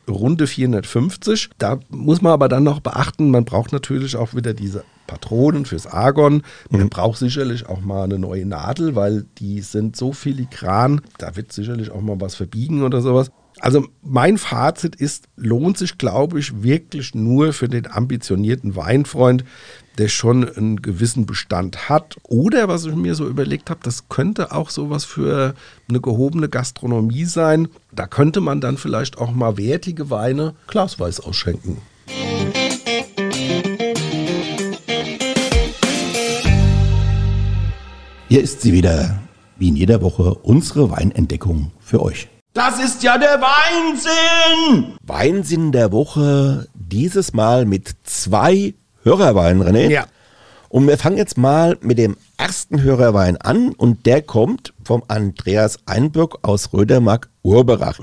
Runde 0.07 0.47
450. 0.47 1.49
Da 1.57 1.79
muss 1.89 2.21
man 2.21 2.31
aber 2.31 2.47
dann 2.47 2.63
noch 2.63 2.79
beachten, 2.79 3.29
man 3.29 3.45
braucht 3.45 3.73
natürlich 3.73 4.15
auch 4.15 4.33
wieder 4.33 4.53
diese 4.53 4.83
Patronen 5.05 5.65
fürs 5.65 5.87
Argon. 5.87 6.43
Man 6.69 6.89
braucht 6.89 7.19
sicherlich 7.19 7.67
auch 7.67 7.81
mal 7.81 8.03
eine 8.03 8.19
neue 8.19 8.45
Nadel, 8.45 8.95
weil 8.95 9.25
die 9.37 9.61
sind 9.61 9.95
so 9.95 10.13
filigran. 10.13 11.01
Da 11.17 11.35
wird 11.35 11.51
sicherlich 11.51 11.91
auch 11.91 12.01
mal 12.01 12.19
was 12.19 12.35
verbiegen 12.35 12.83
oder 12.83 13.01
sowas. 13.01 13.31
Also 13.59 13.87
mein 14.03 14.37
Fazit 14.37 14.95
ist, 14.95 15.27
lohnt 15.35 15.77
sich, 15.77 15.97
glaube 15.97 16.39
ich, 16.39 16.61
wirklich 16.61 17.15
nur 17.15 17.53
für 17.53 17.67
den 17.67 17.89
ambitionierten 17.89 18.75
Weinfreund, 18.75 19.43
der 19.97 20.09
schon 20.09 20.47
einen 20.47 20.81
gewissen 20.81 21.25
Bestand 21.25 21.89
hat. 21.89 22.17
Oder 22.23 22.67
was 22.67 22.85
ich 22.85 22.93
mir 22.93 23.15
so 23.15 23.27
überlegt 23.27 23.71
habe, 23.71 23.79
das 23.81 24.09
könnte 24.09 24.51
auch 24.51 24.69
sowas 24.69 25.05
für 25.05 25.55
eine 25.89 25.99
gehobene 25.99 26.49
Gastronomie 26.49 27.25
sein. 27.25 27.67
Da 27.91 28.05
könnte 28.05 28.41
man 28.41 28.61
dann 28.61 28.77
vielleicht 28.77 29.17
auch 29.17 29.31
mal 29.31 29.57
wertige 29.57 30.11
Weine 30.11 30.53
glasweise 30.67 31.25
ausschenken. 31.25 31.77
Hier 38.29 38.41
ist 38.41 38.61
sie 38.61 38.73
wieder, 38.73 39.19
wie 39.57 39.69
in 39.69 39.75
jeder 39.75 40.01
Woche, 40.01 40.35
unsere 40.35 40.91
Weinentdeckung 40.91 41.71
für 41.79 42.03
euch. 42.03 42.27
Das 42.57 42.79
ist 42.79 43.03
ja 43.03 43.19
der 43.19 43.39
Weinsinn! 43.39 44.97
Weinsinn 45.03 45.71
der 45.71 45.91
Woche, 45.91 46.67
dieses 46.73 47.31
Mal 47.33 47.65
mit 47.65 47.93
zwei 48.01 48.73
Hörerweinen, 49.03 49.61
René. 49.61 49.89
Ja. 49.89 50.07
Und 50.67 50.87
wir 50.87 50.97
fangen 50.97 51.17
jetzt 51.17 51.37
mal 51.37 51.77
mit 51.81 51.99
dem 51.99 52.17
ersten 52.35 52.81
Hörerwein 52.81 53.37
an 53.37 53.73
und 53.73 54.07
der 54.07 54.23
kommt 54.23 54.73
vom 54.83 55.03
Andreas 55.07 55.77
Einböck 55.85 56.39
aus 56.41 56.73
Rödermark-Urberach. 56.73 57.99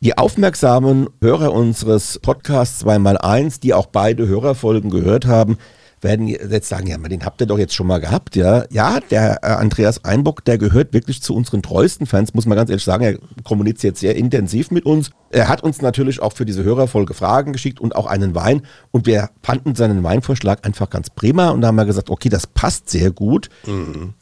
Die 0.00 0.18
aufmerksamen 0.18 1.08
Hörer 1.22 1.50
unseres 1.50 2.18
Podcasts 2.18 2.84
2x1, 2.84 3.60
die 3.60 3.72
auch 3.72 3.86
beide 3.86 4.28
Hörerfolgen 4.28 4.90
gehört 4.90 5.24
haben, 5.24 5.56
werden 6.04 6.28
jetzt 6.28 6.68
sagen, 6.68 6.86
ja, 6.86 6.96
den 6.96 7.24
habt 7.24 7.40
ihr 7.40 7.46
doch 7.46 7.58
jetzt 7.58 7.74
schon 7.74 7.86
mal 7.86 7.98
gehabt, 7.98 8.36
ja. 8.36 8.64
Ja, 8.70 9.00
der 9.10 9.40
äh, 9.42 9.46
Andreas 9.46 10.04
Einbock, 10.04 10.44
der 10.44 10.58
gehört 10.58 10.92
wirklich 10.92 11.22
zu 11.22 11.34
unseren 11.34 11.62
treuesten 11.62 12.06
Fans, 12.06 12.34
muss 12.34 12.46
man 12.46 12.56
ganz 12.56 12.70
ehrlich 12.70 12.84
sagen. 12.84 13.04
Er 13.04 13.42
kommuniziert 13.42 13.96
sehr 13.96 14.14
intensiv 14.14 14.70
mit 14.70 14.86
uns. 14.86 15.10
Er 15.30 15.48
hat 15.48 15.62
uns 15.64 15.82
natürlich 15.82 16.22
auch 16.22 16.32
für 16.32 16.44
diese 16.44 16.62
Hörerfolge 16.62 17.14
Fragen 17.14 17.52
geschickt 17.52 17.80
und 17.80 17.96
auch 17.96 18.06
einen 18.06 18.34
Wein. 18.36 18.62
Und 18.92 19.06
wir 19.06 19.30
fanden 19.42 19.74
seinen 19.74 20.04
Weinvorschlag 20.04 20.64
einfach 20.64 20.90
ganz 20.90 21.10
prima 21.10 21.50
und 21.50 21.62
da 21.62 21.68
haben 21.68 21.76
wir 21.76 21.86
gesagt, 21.86 22.10
okay, 22.10 22.28
das 22.28 22.46
passt 22.46 22.88
sehr 22.88 23.10
gut. 23.10 23.48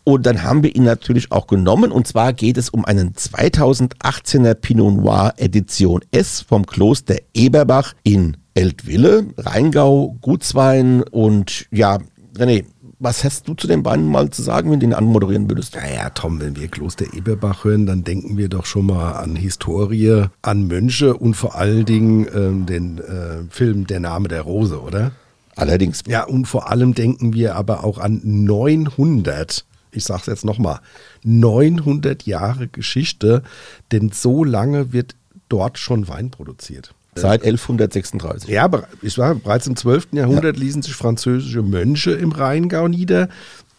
Und 0.04 0.24
dann 0.26 0.42
haben 0.42 0.62
wir 0.62 0.74
ihn 0.74 0.84
natürlich 0.84 1.30
auch 1.32 1.46
genommen. 1.46 1.92
Und 1.92 2.06
zwar 2.06 2.32
geht 2.32 2.56
es 2.56 2.70
um 2.70 2.84
einen 2.84 3.12
2018er 3.12 4.54
Pinot 4.54 4.94
Noir 4.94 5.34
Edition 5.36 6.00
S 6.12 6.40
vom 6.40 6.64
Kloster 6.64 7.16
Eberbach 7.34 7.94
in 8.04 8.36
Eltville, 8.54 9.26
Rheingau, 9.37 10.16
Gutswein 10.21 11.02
und 11.02 11.66
ja, 11.71 11.99
René, 12.37 12.64
was 13.02 13.25
hast 13.25 13.49
du 13.49 13.54
zu 13.54 13.66
dem 13.66 13.85
Wein 13.85 14.06
mal 14.06 14.30
zu 14.30 14.42
sagen, 14.42 14.71
wenn 14.71 14.78
du 14.78 14.87
ihn 14.87 14.94
anmoderieren 14.94 15.50
würdest? 15.50 15.75
Naja, 15.75 16.11
Tom, 16.11 16.40
wenn 16.40 16.54
wir 16.54 16.68
Kloster 16.68 17.12
Eberbach 17.12 17.64
hören, 17.64 17.85
dann 17.85 18.04
denken 18.04 18.37
wir 18.37 18.49
doch 18.49 18.64
schon 18.64 18.87
mal 18.87 19.14
an 19.14 19.35
Historie, 19.35 20.26
an 20.42 20.68
Mönche 20.68 21.16
und 21.16 21.35
vor 21.35 21.56
allen 21.56 21.85
Dingen 21.85 22.28
ähm, 22.32 22.66
den 22.66 22.99
äh, 22.99 23.42
Film 23.50 23.88
Der 23.88 23.99
Name 23.99 24.28
der 24.28 24.42
Rose, 24.42 24.80
oder? 24.80 25.11
Allerdings, 25.56 26.02
Ja, 26.06 26.25
und 26.25 26.47
vor 26.47 26.71
allem 26.71 26.94
denken 26.94 27.35
wir 27.35 27.56
aber 27.56 27.82
auch 27.82 27.99
an 27.99 28.21
900, 28.23 29.64
ich 29.90 30.04
sag's 30.04 30.26
jetzt 30.26 30.44
nochmal, 30.44 30.78
900 31.25 32.23
Jahre 32.25 32.68
Geschichte, 32.68 33.42
denn 33.90 34.12
so 34.12 34.44
lange 34.44 34.92
wird 34.92 35.16
dort 35.49 35.76
schon 35.76 36.06
Wein 36.06 36.30
produziert. 36.30 36.94
Seit 37.14 37.45
1136. 37.45 38.49
Ja, 38.49 38.71
es 39.02 39.19
war 39.19 39.35
bereits 39.35 39.66
im 39.66 39.76
12. 39.76 40.09
Jahrhundert 40.12 40.57
ließen 40.57 40.83
sich 40.83 40.95
französische 40.95 41.62
Mönche 41.62 42.12
im 42.12 42.33
Rheingau 42.33 42.88
nieder 42.88 43.28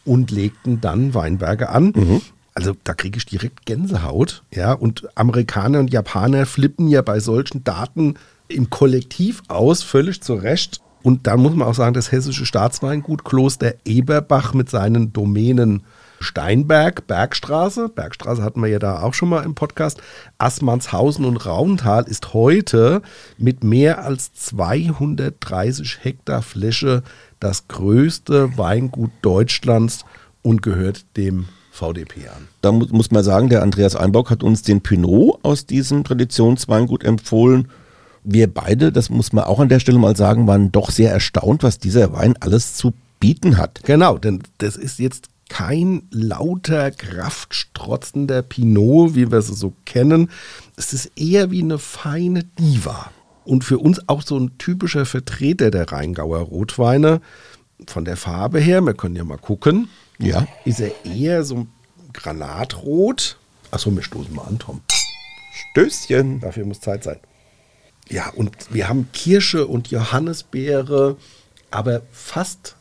und 0.06 0.32
legten 0.32 0.82
dann 0.82 1.14
Weinberge 1.14 1.70
an. 1.70 2.22
Also 2.54 2.76
da 2.84 2.94
kriege 2.94 3.18
ich 3.18 3.26
direkt 3.26 3.66
Gänsehaut. 3.66 4.44
Ja, 4.54 4.74
und 4.74 5.08
Amerikaner 5.16 5.80
und 5.80 5.92
Japaner 5.92 6.46
flippen 6.46 6.88
ja 6.88 7.02
bei 7.02 7.20
solchen 7.20 7.64
Daten 7.64 8.16
im 8.48 8.70
Kollektiv 8.70 9.42
aus, 9.48 9.82
völlig 9.82 10.22
zu 10.22 10.36
Recht. 10.36 10.80
Und 11.02 11.28
da 11.28 11.36
muss 11.36 11.56
man 11.56 11.68
auch 11.68 11.74
sagen, 11.74 11.94
das 11.94 12.12
hessische 12.12 12.46
Staatsweingut 12.46 13.26
Kloster 13.26 13.74
Eberbach 13.84 14.54
mit 14.54 14.70
seinen 14.70 15.12
Domänen 15.12 15.84
Steinberg, 16.24 17.06
Bergstraße, 17.06 17.90
Bergstraße 17.90 18.42
hatten 18.42 18.62
wir 18.62 18.70
ja 18.70 18.80
da 18.80 19.02
auch 19.02 19.14
schon 19.14 19.30
mal 19.30 19.44
im 19.44 19.56
Podcast, 19.56 20.02
Assmannshausen 20.38 21.26
und 21.26 21.46
Rauntal 21.46 22.06
ist 22.06 22.34
heute 22.34 23.02
mit 23.38 23.64
mehr 23.64 24.04
als 24.04 24.34
230 24.34 26.00
Hektar 26.02 26.42
Fläche 26.42 27.04
das 27.40 27.68
größte 27.68 28.58
Weingut 28.58 29.12
Deutschlands 29.22 30.06
und 30.42 30.62
gehört 30.62 31.06
dem 31.18 31.48
VDP 31.72 32.28
an. 32.30 32.48
Da 32.62 32.72
mu 32.72 32.86
muss 32.92 33.12
man 33.12 33.24
sagen, 33.24 33.50
der 33.50 33.64
Andreas 33.64 33.96
Einbock 33.96 34.30
hat 34.30 34.44
uns 34.44 34.62
den 34.62 34.82
Pinot 34.82 35.40
aus 35.44 35.66
diesem 35.66 36.04
Traditionsweingut 36.04 37.04
empfohlen. 37.04 37.70
Wir 38.24 38.52
beide, 38.52 38.92
das 38.92 39.10
muss 39.10 39.34
man 39.34 39.44
auch 39.44 39.60
an 39.60 39.70
der 39.70 39.80
Stelle 39.80 39.98
mal 39.98 40.16
sagen, 40.16 40.48
waren 40.48 40.72
doch 40.72 40.92
sehr 40.92 41.12
erstaunt, 41.12 41.64
was 41.64 41.80
dieser 41.80 42.14
Wein 42.14 42.36
alles 42.40 42.76
zu 42.76 42.94
bieten 43.20 43.58
hat. 43.58 43.82
Genau, 43.84 44.18
denn 44.18 44.44
das 44.60 44.76
ist 44.76 45.00
jetzt 45.00 45.30
kein 45.54 46.08
lauter, 46.10 46.90
kraftstrotzender 46.90 48.42
Pinot, 48.42 49.14
wie 49.14 49.32
wir 49.32 49.40
sie 49.44 49.54
so 49.54 49.74
kennen. 49.86 50.32
Es 50.78 50.94
ist 50.94 51.12
eher 51.16 51.52
wie 51.52 51.62
eine 51.62 51.78
feine 51.78 52.44
Diva. 52.44 53.12
Und 53.46 53.64
für 53.64 53.78
uns 53.78 54.10
auch 54.10 54.24
so 54.24 54.36
ein 54.36 54.58
typischer 54.58 55.06
Vertreter 55.06 55.70
der 55.70 55.92
Rheingauer 55.92 56.40
Rotweine. 56.40 57.22
Von 57.88 58.04
der 58.04 58.18
Farbe 58.18 58.60
her, 58.60 58.82
wir 58.82 58.96
können 58.96 59.16
ja 59.16 59.24
mal 59.24 59.38
gucken, 59.38 59.90
Ja. 60.18 60.48
ist 60.66 60.80
er 60.80 61.06
eher 61.06 61.44
so 61.44 61.68
granatrot. 62.14 63.38
Achso, 63.70 63.92
wir 63.96 64.02
stoßen 64.02 64.34
mal 64.34 64.46
an, 64.48 64.58
Tom. 64.58 64.82
Stößchen. 65.72 66.40
Dafür 66.40 66.66
muss 66.66 66.80
Zeit 66.80 67.04
sein. 67.04 67.20
Ja, 68.10 68.30
und 68.30 68.52
wir 68.74 68.90
haben 68.90 69.08
Kirsche 69.14 69.68
und 69.68 69.90
Johannisbeere, 69.92 71.18
aber 71.70 72.02
fast 72.12 72.76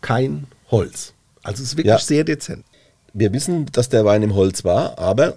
kein 0.00 0.46
Holz. 0.70 1.13
Also 1.44 1.62
es 1.62 1.68
ist 1.70 1.76
wirklich 1.76 1.92
Ja. 1.92 1.98
sehr 1.98 2.24
dezent. 2.24 2.64
Wir 3.12 3.32
wissen, 3.32 3.66
dass 3.72 3.88
der 3.88 4.04
Wein 4.04 4.22
im 4.22 4.34
Holz 4.34 4.64
war, 4.64 4.98
aber 4.98 5.34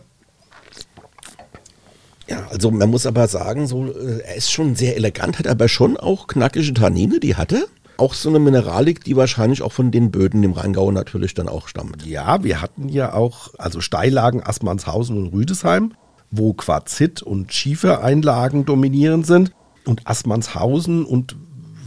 ja, 2.30 2.46
also 2.50 2.72
man 2.72 2.90
muss 2.90 3.06
aber 3.06 3.28
sagen, 3.28 3.68
so, 3.68 3.86
äh, 3.86 4.20
er 4.26 4.36
ist 4.36 4.52
schon 4.52 4.76
sehr 4.76 4.96
elegant, 4.98 5.40
hat 5.40 5.48
aber 5.48 5.68
schon 5.70 5.96
auch 5.96 6.28
knackige 6.28 6.74
Tannine, 6.74 7.20
die 7.20 7.36
hatte. 7.36 7.68
Auch 7.98 8.14
so 8.14 8.30
eine 8.30 8.40
Mineralik, 8.40 9.04
die 9.04 9.16
wahrscheinlich 9.16 9.62
auch 9.62 9.72
von 9.72 9.92
den 9.92 10.12
Böden 10.12 10.44
im 10.44 10.52
Rheingau 10.52 10.92
natürlich 10.92 11.34
dann 11.34 11.48
auch 11.48 11.68
stammt. 11.68 12.06
Ja, 12.06 12.44
wir 12.44 12.62
hatten 12.62 12.90
ja 12.90 13.14
auch 13.14 13.54
also 13.58 13.80
Steillagen 13.82 14.44
Assmannshausen 14.44 15.18
und 15.18 15.28
Rüdesheim, 15.34 15.94
wo 16.30 16.54
Quarzit 16.54 17.22
und 17.24 17.54
Schiefereinlagen 17.54 18.66
dominierend 18.66 19.26
sind. 19.26 19.52
Und 19.86 20.02
Assmannshausen 20.06 21.06
und 21.06 21.38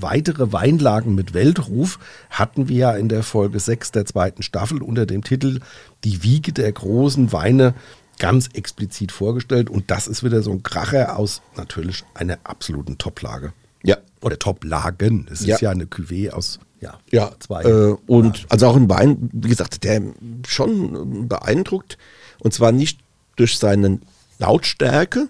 weitere 0.03 0.53
Weinlagen 0.53 1.15
mit 1.15 1.35
Weltruf 1.35 1.99
hatten 2.31 2.69
wir 2.69 2.77
ja 2.77 2.93
in 2.93 3.09
der 3.09 3.23
Folge 3.23 3.61
6 3.61 3.93
der 3.93 4.07
zweiten 4.07 4.43
Staffel 4.43 4.83
unter 4.83 5.07
dem 5.07 5.23
Titel 5.25 5.61
Die 6.05 6.23
Wiege 6.23 6.53
der 6.53 6.71
großen 6.73 7.33
Weine 7.33 7.75
ganz 8.19 8.49
explizit 8.53 9.13
vorgestellt. 9.13 9.71
Und 9.71 9.91
das 9.91 10.07
ist 10.07 10.23
wieder 10.23 10.43
so 10.43 10.51
ein 10.53 10.63
Kracher 10.63 11.19
aus 11.19 11.43
natürlich 11.57 12.05
einer 12.15 12.39
absoluten 12.45 12.99
Toplage. 12.99 13.53
Ja. 13.83 13.97
Oder 14.21 14.39
Toplagen. 14.39 15.27
Es 15.31 15.45
Ja. 15.45 15.55
ist 15.55 15.63
ja 15.63 15.71
eine 15.71 15.87
Cuvée 15.87 16.31
aus 16.31 16.61
ja, 16.81 16.99
Ja, 17.11 17.33
zwei. 17.41 17.63
Äh, 17.63 17.97
und 18.07 18.47
also 18.49 18.67
auch 18.67 18.77
ein 18.77 18.89
Wein, 18.89 19.29
wie 19.33 19.49
gesagt, 19.49 19.85
der 19.85 20.01
schon 20.47 21.29
beeindruckt. 21.29 21.99
Und 22.39 22.55
zwar 22.55 22.73
nicht 22.73 23.01
durch 23.37 23.59
seine 23.59 24.01
Lautstärke, 24.39 25.29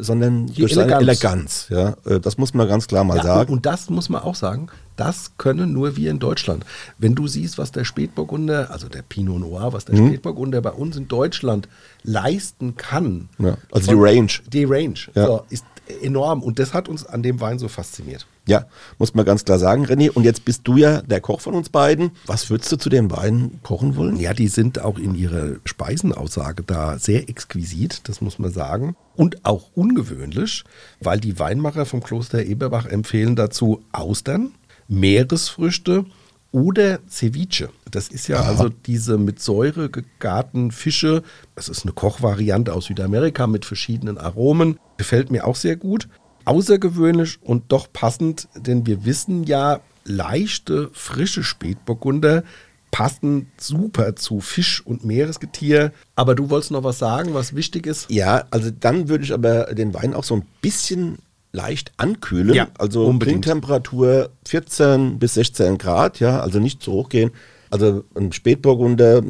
sondern 0.00 0.46
durch 0.54 0.74
seine 0.74 0.94
Eleganz. 0.96 1.66
Eleganz. 1.70 1.96
Ja, 2.06 2.10
Äh, 2.16 2.20
das 2.20 2.38
muss 2.38 2.54
man 2.54 2.68
ganz 2.68 2.86
klar 2.86 3.04
mal 3.04 3.16
Ja, 3.18 3.22
sagen. 3.22 3.52
Und 3.52 3.66
das 3.66 3.90
muss 3.90 4.08
man 4.08 4.22
auch 4.22 4.34
sagen, 4.34 4.68
das 4.96 5.32
können 5.38 5.72
nur 5.72 5.96
wir 5.96 6.10
in 6.10 6.18
Deutschland. 6.18 6.64
Wenn 6.98 7.14
du 7.14 7.26
siehst, 7.26 7.58
was 7.58 7.72
der 7.72 7.84
Spätburgunder, 7.84 8.70
also 8.70 8.88
der 8.88 9.02
Pinot 9.02 9.40
Noir, 9.40 9.72
was 9.72 9.84
der 9.86 9.96
Mhm. 9.96 10.08
Spätburgunder 10.08 10.60
bei 10.60 10.70
uns 10.72 10.96
in 10.96 11.08
Deutschland 11.08 11.68
leisten 12.02 12.76
kann. 12.76 13.28
Ja, 13.38 13.56
also 13.72 13.92
die 13.92 13.98
Range. 13.98 14.30
Die 14.52 14.64
Range 14.64 14.98
Ja. 15.14 15.26
so, 15.26 15.42
ist 15.50 15.64
enorm 16.02 16.42
und 16.42 16.58
das 16.58 16.72
hat 16.74 16.88
uns 16.88 17.04
an 17.04 17.22
dem 17.22 17.40
Wein 17.40 17.58
so 17.58 17.68
fasziniert. 17.68 18.26
Ja, 18.50 18.66
muss 18.98 19.14
man 19.14 19.24
ganz 19.24 19.44
klar 19.44 19.60
sagen, 19.60 19.86
René. 19.86 20.10
Und 20.10 20.24
jetzt 20.24 20.44
bist 20.44 20.62
du 20.64 20.76
ja 20.76 21.02
der 21.02 21.20
Koch 21.20 21.40
von 21.40 21.54
uns 21.54 21.68
beiden. 21.68 22.10
Was 22.26 22.50
würdest 22.50 22.72
du 22.72 22.76
zu 22.78 22.88
den 22.88 23.08
Weinen 23.12 23.60
kochen 23.62 23.94
wollen? 23.94 24.16
Ja, 24.16 24.34
die 24.34 24.48
sind 24.48 24.80
auch 24.80 24.98
in 24.98 25.14
ihrer 25.14 25.52
Speisenaussage 25.64 26.64
da 26.64 26.98
sehr 26.98 27.28
exquisit, 27.28 28.08
das 28.08 28.20
muss 28.20 28.40
man 28.40 28.50
sagen. 28.50 28.96
Und 29.14 29.44
auch 29.44 29.70
ungewöhnlich, 29.76 30.64
weil 30.98 31.20
die 31.20 31.38
Weinmacher 31.38 31.86
vom 31.86 32.02
Kloster 32.02 32.44
Eberbach 32.44 32.86
empfehlen 32.86 33.36
dazu 33.36 33.84
Austern, 33.92 34.50
Meeresfrüchte 34.88 36.06
oder 36.50 36.98
Ceviche. 37.08 37.68
Das 37.88 38.08
ist 38.08 38.26
ja 38.26 38.40
Aha. 38.40 38.48
also 38.48 38.68
diese 38.68 39.16
mit 39.16 39.40
Säure 39.40 39.90
gegarten 39.90 40.72
Fische. 40.72 41.22
Das 41.54 41.68
ist 41.68 41.84
eine 41.84 41.92
Kochvariante 41.92 42.72
aus 42.74 42.86
Südamerika 42.86 43.46
mit 43.46 43.64
verschiedenen 43.64 44.18
Aromen. 44.18 44.80
Gefällt 44.96 45.30
mir 45.30 45.46
auch 45.46 45.54
sehr 45.54 45.76
gut. 45.76 46.08
Außergewöhnlich 46.50 47.38
und 47.42 47.70
doch 47.70 47.86
passend, 47.92 48.48
denn 48.56 48.84
wir 48.84 49.04
wissen 49.04 49.44
ja, 49.44 49.80
leichte, 50.04 50.90
frische 50.92 51.44
Spätburgunder 51.44 52.42
passen 52.90 53.46
super 53.56 54.16
zu 54.16 54.40
Fisch 54.40 54.84
und 54.84 55.04
Meeresgetier. 55.04 55.92
Aber 56.16 56.34
du 56.34 56.50
wolltest 56.50 56.72
noch 56.72 56.82
was 56.82 56.98
sagen, 56.98 57.34
was 57.34 57.54
wichtig 57.54 57.86
ist? 57.86 58.10
Ja, 58.10 58.46
also 58.50 58.70
dann 58.70 59.08
würde 59.08 59.22
ich 59.22 59.32
aber 59.32 59.72
den 59.74 59.94
Wein 59.94 60.12
auch 60.12 60.24
so 60.24 60.34
ein 60.34 60.44
bisschen 60.60 61.18
leicht 61.52 61.92
ankühlen. 61.98 62.52
Ja, 62.54 62.66
also 62.78 63.06
unbedingt. 63.06 63.44
Trinktemperatur 63.44 64.30
14 64.44 65.20
bis 65.20 65.34
16 65.34 65.78
Grad, 65.78 66.18
ja, 66.18 66.40
also 66.40 66.58
nicht 66.58 66.82
zu 66.82 66.90
hoch 66.90 67.08
gehen. 67.08 67.30
Also 67.70 68.02
ein 68.16 68.32
Spätburgunder, 68.32 69.22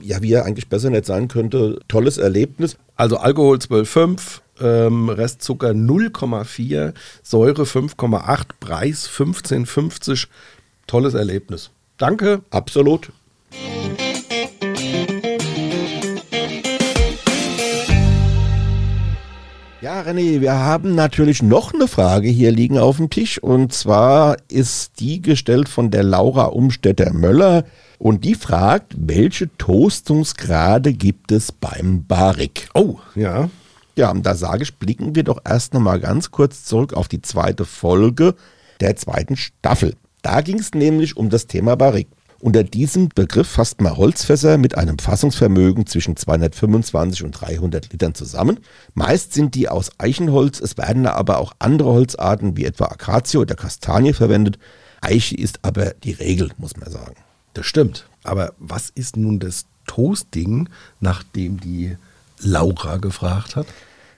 ja, 0.00 0.20
wie 0.20 0.32
er 0.32 0.44
eigentlich 0.44 0.68
besser 0.68 0.90
nicht 0.90 1.06
sein 1.06 1.28
könnte, 1.28 1.78
tolles 1.86 2.18
Erlebnis. 2.18 2.76
Also 2.96 3.18
Alkohol 3.18 3.58
12,5, 3.58 4.40
ähm, 4.60 5.08
Restzucker 5.08 5.70
0,4, 5.70 6.94
Säure 7.22 7.62
5,8, 7.62 8.44
Preis 8.60 9.08
15,50. 9.08 10.26
Tolles 10.86 11.14
Erlebnis. 11.14 11.70
Danke. 11.96 12.42
Absolut. 12.50 13.10
Ja, 19.80 20.00
René, 20.00 20.40
wir 20.40 20.54
haben 20.54 20.94
natürlich 20.94 21.42
noch 21.42 21.74
eine 21.74 21.88
Frage 21.88 22.28
hier 22.28 22.50
liegen 22.50 22.78
auf 22.78 22.96
dem 22.96 23.10
Tisch 23.10 23.38
und 23.38 23.74
zwar 23.74 24.38
ist 24.48 24.98
die 24.98 25.20
gestellt 25.20 25.68
von 25.68 25.90
der 25.90 26.02
Laura 26.02 26.46
Umstetter-Möller 26.46 27.64
und 27.98 28.24
die 28.24 28.34
fragt, 28.34 28.94
welche 28.96 29.54
Toastungsgrade 29.58 30.94
gibt 30.94 31.32
es 31.32 31.52
beim 31.52 32.06
Barrique? 32.06 32.68
Oh, 32.72 32.96
ja. 33.14 33.50
Ja, 33.96 34.10
und 34.10 34.24
da 34.26 34.34
sage 34.34 34.62
ich, 34.62 34.78
blicken 34.78 35.14
wir 35.14 35.22
doch 35.22 35.40
erst 35.44 35.74
noch 35.74 35.80
mal 35.80 36.00
ganz 36.00 36.30
kurz 36.30 36.64
zurück 36.64 36.94
auf 36.94 37.08
die 37.08 37.22
zweite 37.22 37.64
Folge 37.64 38.34
der 38.80 38.96
zweiten 38.96 39.36
Staffel. 39.36 39.94
Da 40.22 40.40
ging 40.40 40.58
es 40.58 40.72
nämlich 40.72 41.16
um 41.16 41.30
das 41.30 41.46
Thema 41.46 41.76
Barrique. 41.76 42.10
Unter 42.40 42.62
diesem 42.62 43.08
Begriff 43.08 43.48
fasst 43.48 43.80
man 43.80 43.96
Holzfässer 43.96 44.58
mit 44.58 44.76
einem 44.76 44.98
Fassungsvermögen 44.98 45.86
zwischen 45.86 46.16
225 46.16 47.22
und 47.22 47.30
300 47.32 47.90
Litern 47.90 48.14
zusammen. 48.14 48.60
Meist 48.92 49.32
sind 49.32 49.54
die 49.54 49.68
aus 49.68 49.92
Eichenholz, 49.98 50.60
es 50.60 50.76
werden 50.76 51.06
aber 51.06 51.38
auch 51.38 51.54
andere 51.58 51.90
Holzarten 51.90 52.56
wie 52.56 52.66
etwa 52.66 52.86
Akazie 52.86 53.38
oder 53.38 53.54
Kastanie 53.54 54.12
verwendet. 54.12 54.58
Eiche 55.00 55.36
ist 55.36 55.60
aber 55.62 55.94
die 56.02 56.12
Regel, 56.12 56.50
muss 56.58 56.76
man 56.76 56.90
sagen. 56.90 57.16
Das 57.54 57.64
stimmt. 57.64 58.08
Aber 58.24 58.52
was 58.58 58.90
ist 58.90 59.16
nun 59.16 59.38
das 59.38 59.64
Toasting, 59.86 60.68
nachdem 61.00 61.60
die 61.60 61.96
Laura 62.44 62.98
gefragt 62.98 63.56
hat? 63.56 63.66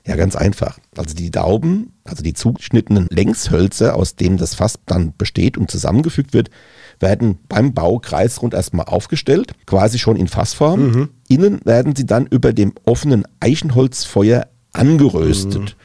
Ja, 0.06 0.14
ganz 0.14 0.36
einfach. 0.36 0.78
Also 0.96 1.16
die 1.16 1.32
Dauben, 1.32 1.92
also 2.04 2.22
die 2.22 2.32
zugeschnittenen 2.32 3.08
Längshölzer, 3.10 3.96
aus 3.96 4.14
denen 4.14 4.36
das 4.36 4.54
Fass 4.54 4.78
dann 4.86 5.14
besteht 5.16 5.58
und 5.58 5.68
zusammengefügt 5.68 6.32
wird, 6.32 6.48
werden 7.00 7.38
beim 7.48 7.74
Bau 7.74 7.98
kreisrund 7.98 8.54
erstmal 8.54 8.86
aufgestellt, 8.86 9.52
quasi 9.66 9.98
schon 9.98 10.16
in 10.16 10.28
Fassform. 10.28 11.08
Innen 11.28 11.60
werden 11.64 11.96
sie 11.96 12.06
dann 12.06 12.26
über 12.26 12.52
dem 12.52 12.72
offenen 12.84 13.24
Eichenholzfeuer 13.40 14.46
angeröstet. 14.72 15.76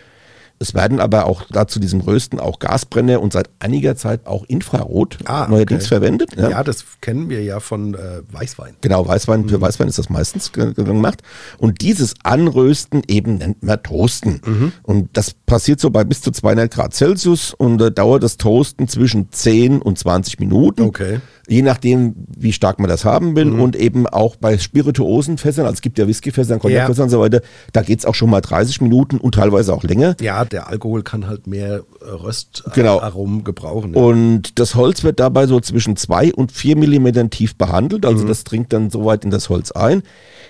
Es 0.62 0.74
werden 0.76 1.00
aber 1.00 1.26
auch 1.26 1.44
dazu 1.50 1.80
diesem 1.80 2.02
Rösten 2.02 2.40
auch 2.40 2.60
Gasbrenner 2.60 3.20
und 3.22 3.34
seit 3.34 3.50
einiger 3.60 3.96
Zeit 3.96 4.28
auch 4.28 4.46
Infrarot 4.48 5.18
Ah, 5.26 5.48
neuerdings 5.50 5.82
okay. 5.86 5.96
verwendet. 5.96 6.30
Ja, 6.38 6.64
das 6.64 6.86
kennen 7.02 7.30
wir 7.30 7.44
ja 7.44 7.60
von 7.60 7.96
äh, 7.96 8.22
Weißwein. 8.32 8.76
Genau, 8.82 9.08
Weißwein, 9.08 9.50
für 9.50 9.60
Weißwein 9.60 9.88
ist 9.88 9.98
das 9.98 10.10
meistens 10.10 10.52
ge- 10.52 10.74
ge- 10.74 10.86
gemacht. 10.86 11.24
Und 11.58 11.82
dieses 11.82 12.14
Anrösten 12.24 13.02
eben 13.08 13.36
nennt 13.40 13.64
man 13.64 13.82
Toasten. 13.82 14.40
Und 14.84 15.10
das 15.14 15.34
passiert 15.34 15.80
so 15.80 15.90
bei 15.90 16.04
bis 16.04 16.22
zu 16.22 16.32
200 16.32 16.72
Grad 16.72 16.94
Celsius 16.94 17.54
und 17.56 17.82
äh, 17.82 17.92
dauert 17.92 18.22
das 18.24 18.38
Toasten 18.38 18.88
zwischen 18.88 19.32
10 19.32 19.82
und 19.82 19.98
20 19.98 20.40
Minuten. 20.40 20.84
Okay. 20.84 21.20
Je 21.48 21.64
nachdem, 21.64 22.14
wie 22.38 22.54
stark 22.54 22.80
man 22.80 22.88
das 22.88 23.04
haben 23.04 23.36
will. 23.36 23.52
Und 23.52 23.76
eben 23.76 24.06
auch 24.08 24.36
bei 24.38 24.58
Spirituosenfässern, 24.58 25.66
also 25.66 25.74
es 25.74 25.82
gibt 25.82 25.98
ja 25.98 26.08
Whiskyfässer, 26.08 26.60
Cognacfässer 26.60 27.00
Ja. 27.00 27.04
und 27.06 27.10
so 27.10 27.20
weiter, 27.20 27.42
da 27.74 27.82
geht's 27.82 28.06
auch 28.06 28.16
schon 28.16 28.30
mal 28.30 28.42
30 28.42 28.80
Minuten 28.82 29.18
und 29.18 29.36
teilweise 29.36 29.74
auch 29.74 29.84
länger. 29.84 30.16
Ja, 30.22 30.46
der 30.52 30.68
Alkohol 30.68 31.04
kann 31.04 31.28
halt 31.28 31.48
mehr 31.48 31.84
äh, 32.02 32.10
Röstaromen 32.10 33.38
Genau. 33.40 33.44
gebrauchen. 33.44 33.92
ne? 33.92 33.98
Und 33.98 34.60
das 34.60 34.76
Holz 34.76 35.04
wird 35.04 35.20
dabei 35.20 35.48
so 35.48 35.60
zwischen 35.60 35.96
2 35.96 36.34
und 36.34 36.52
4 36.52 36.76
Millimetern 36.78 37.30
tief 37.30 37.56
behandelt, 37.56 38.06
also 38.06 38.26
das 38.28 38.44
dringt 38.44 38.74
dann 38.74 38.90
so 38.90 39.06
weit 39.06 39.24
in 39.24 39.32
das 39.32 39.50
Holz 39.50 39.72
ein. 39.72 40.04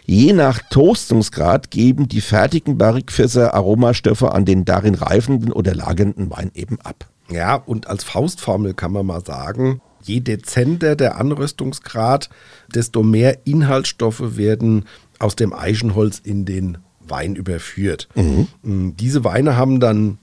Je 0.06 0.34
nach 0.34 0.60
Toastungsgrad 0.70 1.72
geben 1.72 2.08
die 2.08 2.22
fertigen 2.22 2.78
Barrikfässer 2.78 3.54
Aromastoffe 3.54 4.32
an 4.34 4.46
den 4.46 4.66
darin 4.66 4.96
reifenden 4.96 5.52
oder 5.52 5.76
lagernden 5.76 6.30
Wein 6.32 6.52
eben 6.56 6.80
ab. 6.82 7.08
Ja, 7.30 7.56
und 7.56 7.88
als 7.88 8.04
Faustformel 8.04 8.74
kann 8.74 8.92
man 8.92 9.06
mal 9.06 9.24
sagen, 9.24 9.80
je 10.04 10.20
dezenter 10.20 10.96
der 10.96 11.18
Anröstungsgrad, 11.18 12.30
desto 12.74 13.04
mehr 13.04 13.46
Inhaltsstoffe 13.46 14.36
werden 14.38 14.86
aus 15.20 15.36
dem 15.36 15.54
Eichenholz 15.54 16.20
in 16.20 16.46
den 16.46 16.80
Wein 17.12 17.36
überführt. 17.36 18.08
Mm, 18.16 18.96
Diese 18.98 19.24
Weine 19.24 19.56
haben 19.56 19.80
dann 19.80 20.18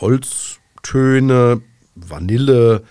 Holztöne, 0.00 1.62
Vanille, 1.94 2.82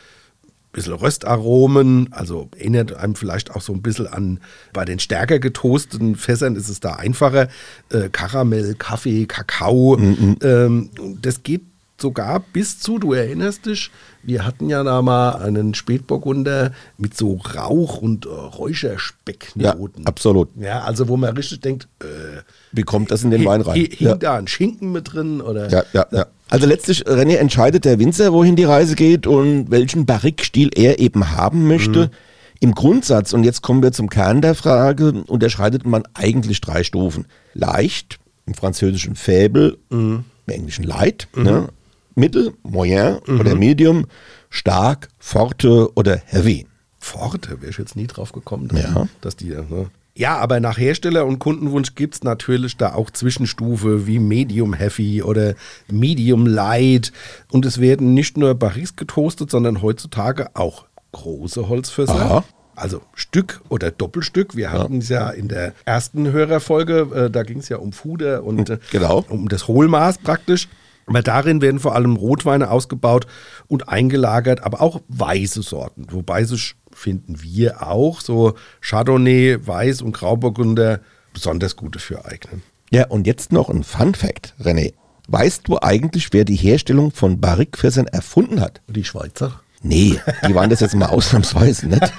bisschen 0.72 0.94
Röstaromen, 0.94 2.12
also 2.14 2.50
erinnert 2.58 2.94
einem 2.94 3.14
vielleicht 3.14 3.52
auch 3.52 3.62
so 3.62 3.74
ein 3.74 3.84
bisschen 3.84 4.08
an, 4.08 4.40
bei 4.74 4.86
den 4.86 4.98
stärker 4.98 5.38
getoasteten 5.38 6.16
Fässern 6.16 6.56
ist 6.56 6.68
es 6.68 6.80
da 6.80 6.94
einfacher, 6.96 7.48
äh, 7.92 8.10
Karamell, 8.12 8.74
Kaffee, 8.74 9.28
Kakao, 9.28 10.00
ähm, 10.42 10.90
das 11.22 11.44
geht 11.44 11.62
sogar 12.04 12.42
bis 12.54 12.80
zu, 12.80 13.00
du 13.00 13.14
erinnerst 13.14 13.66
dich, 13.66 13.90
wir 14.22 14.46
hatten 14.46 14.70
ja 14.70 14.84
da 14.84 15.02
mal 15.02 15.32
einen 15.38 15.74
Spätburgunder 15.74 16.72
mit 16.98 17.18
so 17.18 17.38
Rauch- 17.56 17.98
und 17.98 18.26
äh, 18.26 18.30
Räucherspecknoten. 18.30 20.06
absolut. 20.06 20.50
Ja, 20.60 20.82
also 20.84 21.08
wo 21.08 21.18
man 21.18 21.36
richtig 21.36 21.62
denkt, 21.62 21.88
äh, 22.02 22.42
Wie 22.72 22.84
kommt 22.84 23.12
das 23.12 23.24
in 23.24 23.32
den 23.32 23.46
Wein 23.46 23.62
rein? 23.62 23.76
hi- 23.76 23.90
hing 23.96 24.08
Ja. 24.10 24.16
da 24.16 24.36
ein 24.36 24.48
Schinken 24.48 24.92
mit 24.92 25.14
drin 25.14 25.42
oder 25.42 25.70
Ja, 25.70 25.84
ja, 25.94 26.06
ja. 26.12 26.26
Also 26.50 26.68
letztlich, 26.68 27.06
René, 27.08 27.38
entscheidet 27.38 27.86
der 27.86 27.98
Winzer, 28.00 28.32
wohin 28.34 28.56
die 28.56 28.64
Reise 28.66 28.96
geht 28.96 29.26
und 29.26 29.72
welchen 29.72 30.06
Barrique-Stil 30.06 30.70
er 30.76 31.00
eben 31.00 31.32
haben 31.32 31.68
möchte. 31.68 32.12
Im 32.60 32.76
Grundsatz, 32.76 33.34
und 33.34 33.44
jetzt 33.44 33.62
kommen 33.62 33.82
wir 33.82 33.92
zum 33.92 34.10
Kern 34.10 34.42
der 34.42 34.54
Frage, 34.56 35.24
unterscheidet 35.28 35.86
man 35.86 36.04
eigentlich 36.14 36.62
drei 36.62 36.84
Stufen. 36.84 37.26
Leicht, 37.54 38.20
im 38.46 38.54
französischen 38.54 39.16
Faible, 39.16 39.78
im 39.90 40.24
englischen 40.48 40.84
Light, 40.84 41.28
ne? 41.36 41.70
Mittel, 42.16 42.54
Moyen 42.64 43.18
oder 43.40 43.56
Medium, 43.56 44.06
stark, 44.50 45.08
Forte 45.20 45.90
oder 45.96 46.18
Heavy. 46.26 46.68
Pforte, 47.00 47.60
wäre 47.62 47.72
ich 47.72 47.78
jetzt 47.78 47.96
nie 47.96 48.08
drauf 48.08 48.32
gekommen, 48.32 48.68
dass, 48.70 48.82
Ja. 48.84 49.04
die, 49.04 49.10
dass 49.22 49.36
die 49.36 49.50
ne? 49.50 49.88
Ja, 50.16 50.38
aber 50.38 50.60
nach 50.60 50.78
Hersteller- 50.78 51.26
und 51.26 51.40
Kundenwunsch 51.40 51.96
gibt 51.96 52.14
es 52.14 52.24
natürlich 52.24 52.78
da 52.78 52.94
auch 52.94 53.10
Zwischenstufe 53.10 54.06
wie 54.06 54.20
Medium 54.20 54.74
Heavy 54.74 55.24
oder 55.24 55.56
Medium 55.90 56.46
Light. 56.46 57.12
Und 57.52 57.66
es 57.66 57.82
werden 57.82 58.14
nicht 58.14 58.38
nur 58.38 58.54
Barriques 58.54 58.96
getoastet, 58.96 59.50
sondern 59.50 59.82
heutzutage 59.82 60.56
auch 60.56 60.86
große 61.14 61.68
Holzfässer. 61.68 62.14
Aha. 62.14 62.44
Also 62.76 63.02
Stück 63.16 63.62
oder 63.70 63.90
Doppelstück. 63.92 64.56
Wir 64.56 64.72
hatten 64.72 65.00
es 65.00 65.10
ja 65.10 65.30
in 65.30 65.48
der 65.48 65.74
ersten 65.86 66.32
Hörerfolge, 66.32 67.08
äh, 67.26 67.30
da 67.32 67.42
ging 67.44 67.58
es 67.60 67.70
ja 67.70 67.78
um 67.78 67.92
Fuder 67.92 68.44
und 68.44 68.70
äh, 68.70 68.78
Genau. 68.92 69.26
um 69.30 69.48
das 69.50 69.68
Hohlmaß 69.68 70.20
praktisch. 70.20 70.68
Aber 71.06 71.22
darin 71.22 71.62
werden 71.62 71.80
vor 71.80 71.96
allem 71.96 72.16
Rotweine 72.16 72.72
ausgebaut 72.72 73.28
und 73.68 73.90
eingelagert, 73.90 74.64
aber 74.64 74.82
auch 74.82 75.02
weiße 75.10 75.62
Sorten. 75.62 76.08
Wobei 76.12 76.44
sich, 76.44 76.76
finden 76.92 77.42
wir 77.42 77.86
auch, 77.88 78.22
so 78.22 78.54
Chardonnay, 78.82 79.58
Weiß 79.66 80.02
und 80.02 80.14
Grauburgunder 80.14 81.00
besonders 81.34 81.76
gute 81.76 82.00
für 82.00 82.26
eignen. 82.26 82.62
Ja, 82.92 83.08
und 83.08 83.26
jetzt 83.26 83.52
noch 83.52 83.70
ein 83.70 83.84
Fun 83.84 84.14
Fact, 84.14 84.54
René. 84.62 84.94
Weißt 85.28 85.68
du 85.68 85.80
eigentlich, 85.80 86.32
wer 86.32 86.46
die 86.46 86.56
Herstellung 86.56 87.12
von 87.12 87.40
Barrique-Fässern 87.40 88.08
erfunden 88.08 88.62
hat? 88.62 88.82
Die 88.88 89.06
Schweizer? 89.06 89.63
Nee, 89.84 90.20
die 90.48 90.56
waren 90.56 90.70
das 90.70 90.80
jetzt 90.80 90.96
mal 90.96 91.06
ausnahmsweise 91.10 91.88
nicht. 91.88 92.14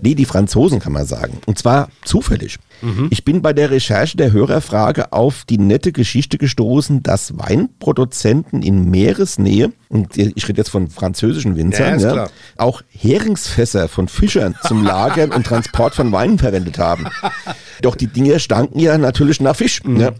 Nee, 0.00 0.14
die 0.14 0.24
Franzosen 0.24 0.80
kann 0.80 0.92
man 0.92 1.04
sagen. 1.04 1.38
Und 1.46 1.58
zwar 1.58 1.90
zufällig. 2.02 2.58
Mhm. 2.80 3.08
Ich 3.10 3.24
bin 3.24 3.42
bei 3.42 3.52
der 3.52 3.70
Recherche 3.70 4.16
der 4.16 4.32
Hörerfrage 4.32 5.12
auf 5.12 5.44
die 5.48 5.58
nette 5.58 5.92
Geschichte 5.92 6.38
gestoßen, 6.38 7.02
dass 7.02 7.38
Weinproduzenten 7.38 8.62
in 8.62 8.90
Meeresnähe, 8.90 9.72
und 9.90 10.16
ich 10.16 10.48
rede 10.48 10.58
jetzt 10.58 10.70
von 10.70 10.88
französischen 10.88 11.56
Winzern, 11.56 12.00
ja, 12.00 12.14
ja, 12.14 12.28
auch 12.56 12.82
Heringsfässer 12.88 13.88
von 13.88 14.08
Fischern 14.08 14.54
zum 14.66 14.82
Lagern 14.82 15.30
und 15.30 15.46
Transport 15.46 15.94
von 15.94 16.10
Weinen 16.12 16.38
verwendet 16.38 16.78
haben. 16.78 17.06
Doch 17.82 17.96
die 17.96 18.06
Dinge 18.06 18.40
stanken 18.40 18.78
ja 18.78 18.96
natürlich 18.96 19.40
nach 19.40 19.56
Fisch. 19.56 19.84
Mhm. 19.84 20.00
Ja. 20.00 20.12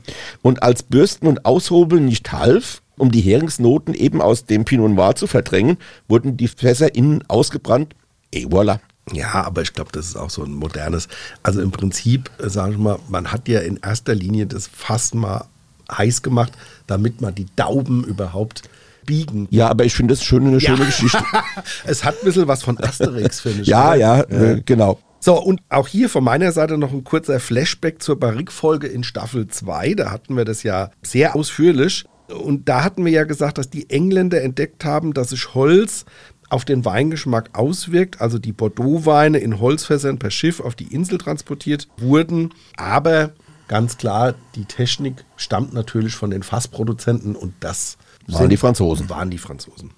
Und 0.42 0.62
als 0.62 0.82
Bürsten 0.82 1.26
und 1.26 1.46
Aushobeln 1.46 2.04
nicht 2.04 2.30
half, 2.32 2.82
um 3.00 3.10
die 3.10 3.20
Heringsnoten 3.20 3.94
eben 3.94 4.20
aus 4.20 4.44
dem 4.44 4.64
Pinot 4.64 4.92
Noir 4.92 5.14
zu 5.14 5.26
verdrängen, 5.26 5.78
wurden 6.08 6.36
die 6.36 6.48
Fässer 6.48 6.94
innen 6.94 7.24
ausgebrannt. 7.28 7.94
Et 8.32 8.46
voilà. 8.46 8.78
Ja, 9.12 9.44
aber 9.44 9.62
ich 9.62 9.72
glaube, 9.72 9.90
das 9.92 10.06
ist 10.06 10.16
auch 10.16 10.30
so 10.30 10.44
ein 10.44 10.52
modernes. 10.52 11.08
Also 11.42 11.60
im 11.62 11.70
Prinzip, 11.70 12.30
äh, 12.38 12.48
sage 12.48 12.72
ich 12.72 12.78
mal, 12.78 12.98
man 13.08 13.32
hat 13.32 13.48
ja 13.48 13.60
in 13.60 13.78
erster 13.78 14.14
Linie 14.14 14.46
das 14.46 14.68
Fass 14.68 15.14
mal 15.14 15.46
heiß 15.90 16.22
gemacht, 16.22 16.52
damit 16.86 17.20
man 17.20 17.34
die 17.34 17.46
Dauben 17.56 18.04
überhaupt 18.04 18.62
biegen. 19.06 19.48
Ja, 19.50 19.68
aber 19.68 19.84
ich 19.84 19.94
finde 19.94 20.14
das 20.14 20.22
schön 20.22 20.46
eine 20.46 20.58
ja. 20.58 20.60
schöne 20.60 20.86
Geschichte. 20.86 21.24
es 21.84 22.04
hat 22.04 22.16
ein 22.20 22.24
bisschen 22.24 22.46
was 22.46 22.62
von 22.62 22.78
Asterix, 22.78 23.40
finde 23.40 23.62
ich. 23.62 23.68
ja, 23.68 23.94
ja, 23.94 24.18
ja. 24.18 24.22
Äh, 24.24 24.62
genau. 24.64 25.00
So, 25.22 25.38
und 25.38 25.60
auch 25.68 25.86
hier 25.86 26.08
von 26.08 26.24
meiner 26.24 26.50
Seite 26.52 26.78
noch 26.78 26.92
ein 26.92 27.04
kurzer 27.04 27.40
Flashback 27.40 28.02
zur 28.02 28.18
Barrique-Folge 28.18 28.86
in 28.86 29.04
Staffel 29.04 29.48
2. 29.48 29.94
Da 29.94 30.10
hatten 30.10 30.36
wir 30.36 30.46
das 30.46 30.62
ja 30.62 30.90
sehr 31.02 31.36
ausführlich. 31.36 32.06
Und 32.30 32.68
da 32.68 32.84
hatten 32.84 33.04
wir 33.04 33.12
ja 33.12 33.24
gesagt, 33.24 33.58
dass 33.58 33.70
die 33.70 33.90
Engländer 33.90 34.42
entdeckt 34.42 34.84
haben, 34.84 35.12
dass 35.12 35.30
sich 35.30 35.54
Holz 35.54 36.04
auf 36.48 36.64
den 36.64 36.84
Weingeschmack 36.84 37.50
auswirkt. 37.58 38.20
Also 38.20 38.38
die 38.38 38.52
Bordeaux-Weine 38.52 39.38
in 39.38 39.60
Holzfässern 39.60 40.18
per 40.18 40.30
Schiff 40.30 40.60
auf 40.60 40.74
die 40.74 40.92
Insel 40.92 41.18
transportiert 41.18 41.88
wurden. 41.98 42.52
Aber 42.76 43.32
ganz 43.68 43.96
klar, 43.96 44.34
die 44.54 44.64
Technik 44.64 45.24
stammt 45.36 45.72
natürlich 45.72 46.14
von 46.14 46.30
den 46.30 46.42
Fassproduzenten 46.42 47.36
und 47.36 47.54
das 47.60 47.96
waren 48.26 48.50
die 48.50 48.56
Franzosen. 48.56 49.08
Waren 49.08 49.30
die 49.30 49.38
Franzosen. 49.38 49.90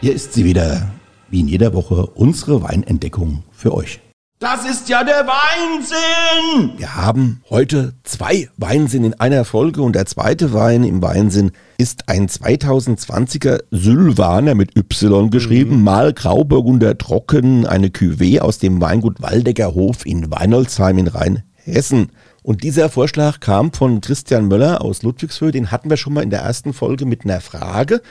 Hier 0.00 0.14
ist 0.14 0.34
sie 0.34 0.44
wieder, 0.44 0.92
wie 1.30 1.40
in 1.40 1.48
jeder 1.48 1.74
Woche, 1.74 2.06
unsere 2.06 2.62
Weinentdeckung 2.62 3.42
für 3.50 3.74
euch. 3.74 4.00
Das 4.38 4.66
ist 4.68 4.90
ja 4.90 5.02
der 5.02 5.26
Weinsinn! 5.26 6.76
Wir 6.76 6.94
haben 6.94 7.40
heute 7.48 7.94
zwei 8.04 8.50
Weinsinn 8.58 9.02
in 9.04 9.14
einer 9.14 9.46
Folge 9.46 9.80
und 9.80 9.94
der 9.94 10.04
zweite 10.04 10.52
Wein 10.52 10.84
im 10.84 11.00
Weinsinn 11.00 11.52
ist 11.78 12.10
ein 12.10 12.28
2020er 12.28 13.60
Sylvaner 13.70 14.54
mit 14.54 14.76
Y 14.76 15.30
geschrieben, 15.30 15.78
mhm. 15.78 15.84
mal 15.84 16.12
Grauburgunder 16.12 16.98
Trocken, 16.98 17.64
eine 17.64 17.88
Cuvée 17.88 18.40
aus 18.40 18.58
dem 18.58 18.78
Weingut 18.82 19.22
Waldecker 19.22 19.72
Hof 19.74 20.04
in 20.04 20.30
Weinolzheim 20.30 20.98
in 20.98 21.08
Rheinhessen. 21.08 22.12
Und 22.42 22.62
dieser 22.62 22.90
Vorschlag 22.90 23.40
kam 23.40 23.72
von 23.72 24.02
Christian 24.02 24.48
Möller 24.48 24.82
aus 24.82 25.02
Ludwigshöhe, 25.02 25.50
den 25.50 25.70
hatten 25.70 25.88
wir 25.88 25.96
schon 25.96 26.12
mal 26.12 26.22
in 26.22 26.28
der 26.30 26.40
ersten 26.40 26.74
Folge 26.74 27.06
mit 27.06 27.24
einer 27.24 27.40
Frage. 27.40 28.02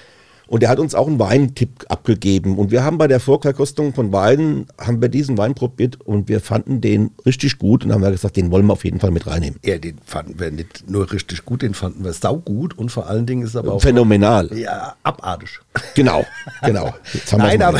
Und 0.48 0.64
er 0.64 0.70
hat 0.70 0.80
uns 0.80 0.96
auch 0.96 1.08
einen 1.08 1.20
Weintipp 1.20 1.86
abgegeben. 1.90 2.58
Und 2.58 2.72
wir 2.72 2.84
haben 2.84 2.98
bei 2.98 3.08
der 3.08 3.20
Vorverkostung 3.20 3.94
von 3.94 4.12
Weinen, 4.12 4.68
haben 4.80 5.02
wir 5.02 5.10
diesen 5.10 5.38
Wein 5.38 5.56
probiert 5.56 6.00
und 6.02 6.30
wir 6.30 6.40
fanden 6.40 6.82
den 6.82 7.12
richtig 7.26 7.58
gut 7.58 7.84
und 7.84 7.92
haben 7.92 8.02
wir 8.02 8.12
gesagt, 8.12 8.38
den 8.38 8.52
wollen 8.52 8.66
wir 8.68 8.74
auf 8.74 8.86
jeden 8.86 9.00
Fall 9.00 9.12
mit 9.12 9.26
reinnehmen. 9.28 9.60
Ja, 9.64 9.78
den 9.78 9.98
fanden 10.06 10.40
wir 10.40 10.52
nicht 10.52 10.90
nur 10.90 11.12
richtig 11.12 11.46
gut, 11.46 11.62
den 11.62 11.74
fanden 11.74 12.04
wir 12.04 12.14
saugut 12.14 12.78
und 12.78 12.90
vor 12.92 13.08
allen 13.08 13.26
Dingen 13.26 13.44
ist 13.44 13.56
aber 13.56 13.74
auch... 13.74 13.82
Phänomenal. 13.82 14.50
Ja, 14.56 14.96
abartig. 15.04 15.60
Genau, 15.94 16.26
genau. 16.62 16.94
Nein, 17.38 17.62
aber 17.62 17.80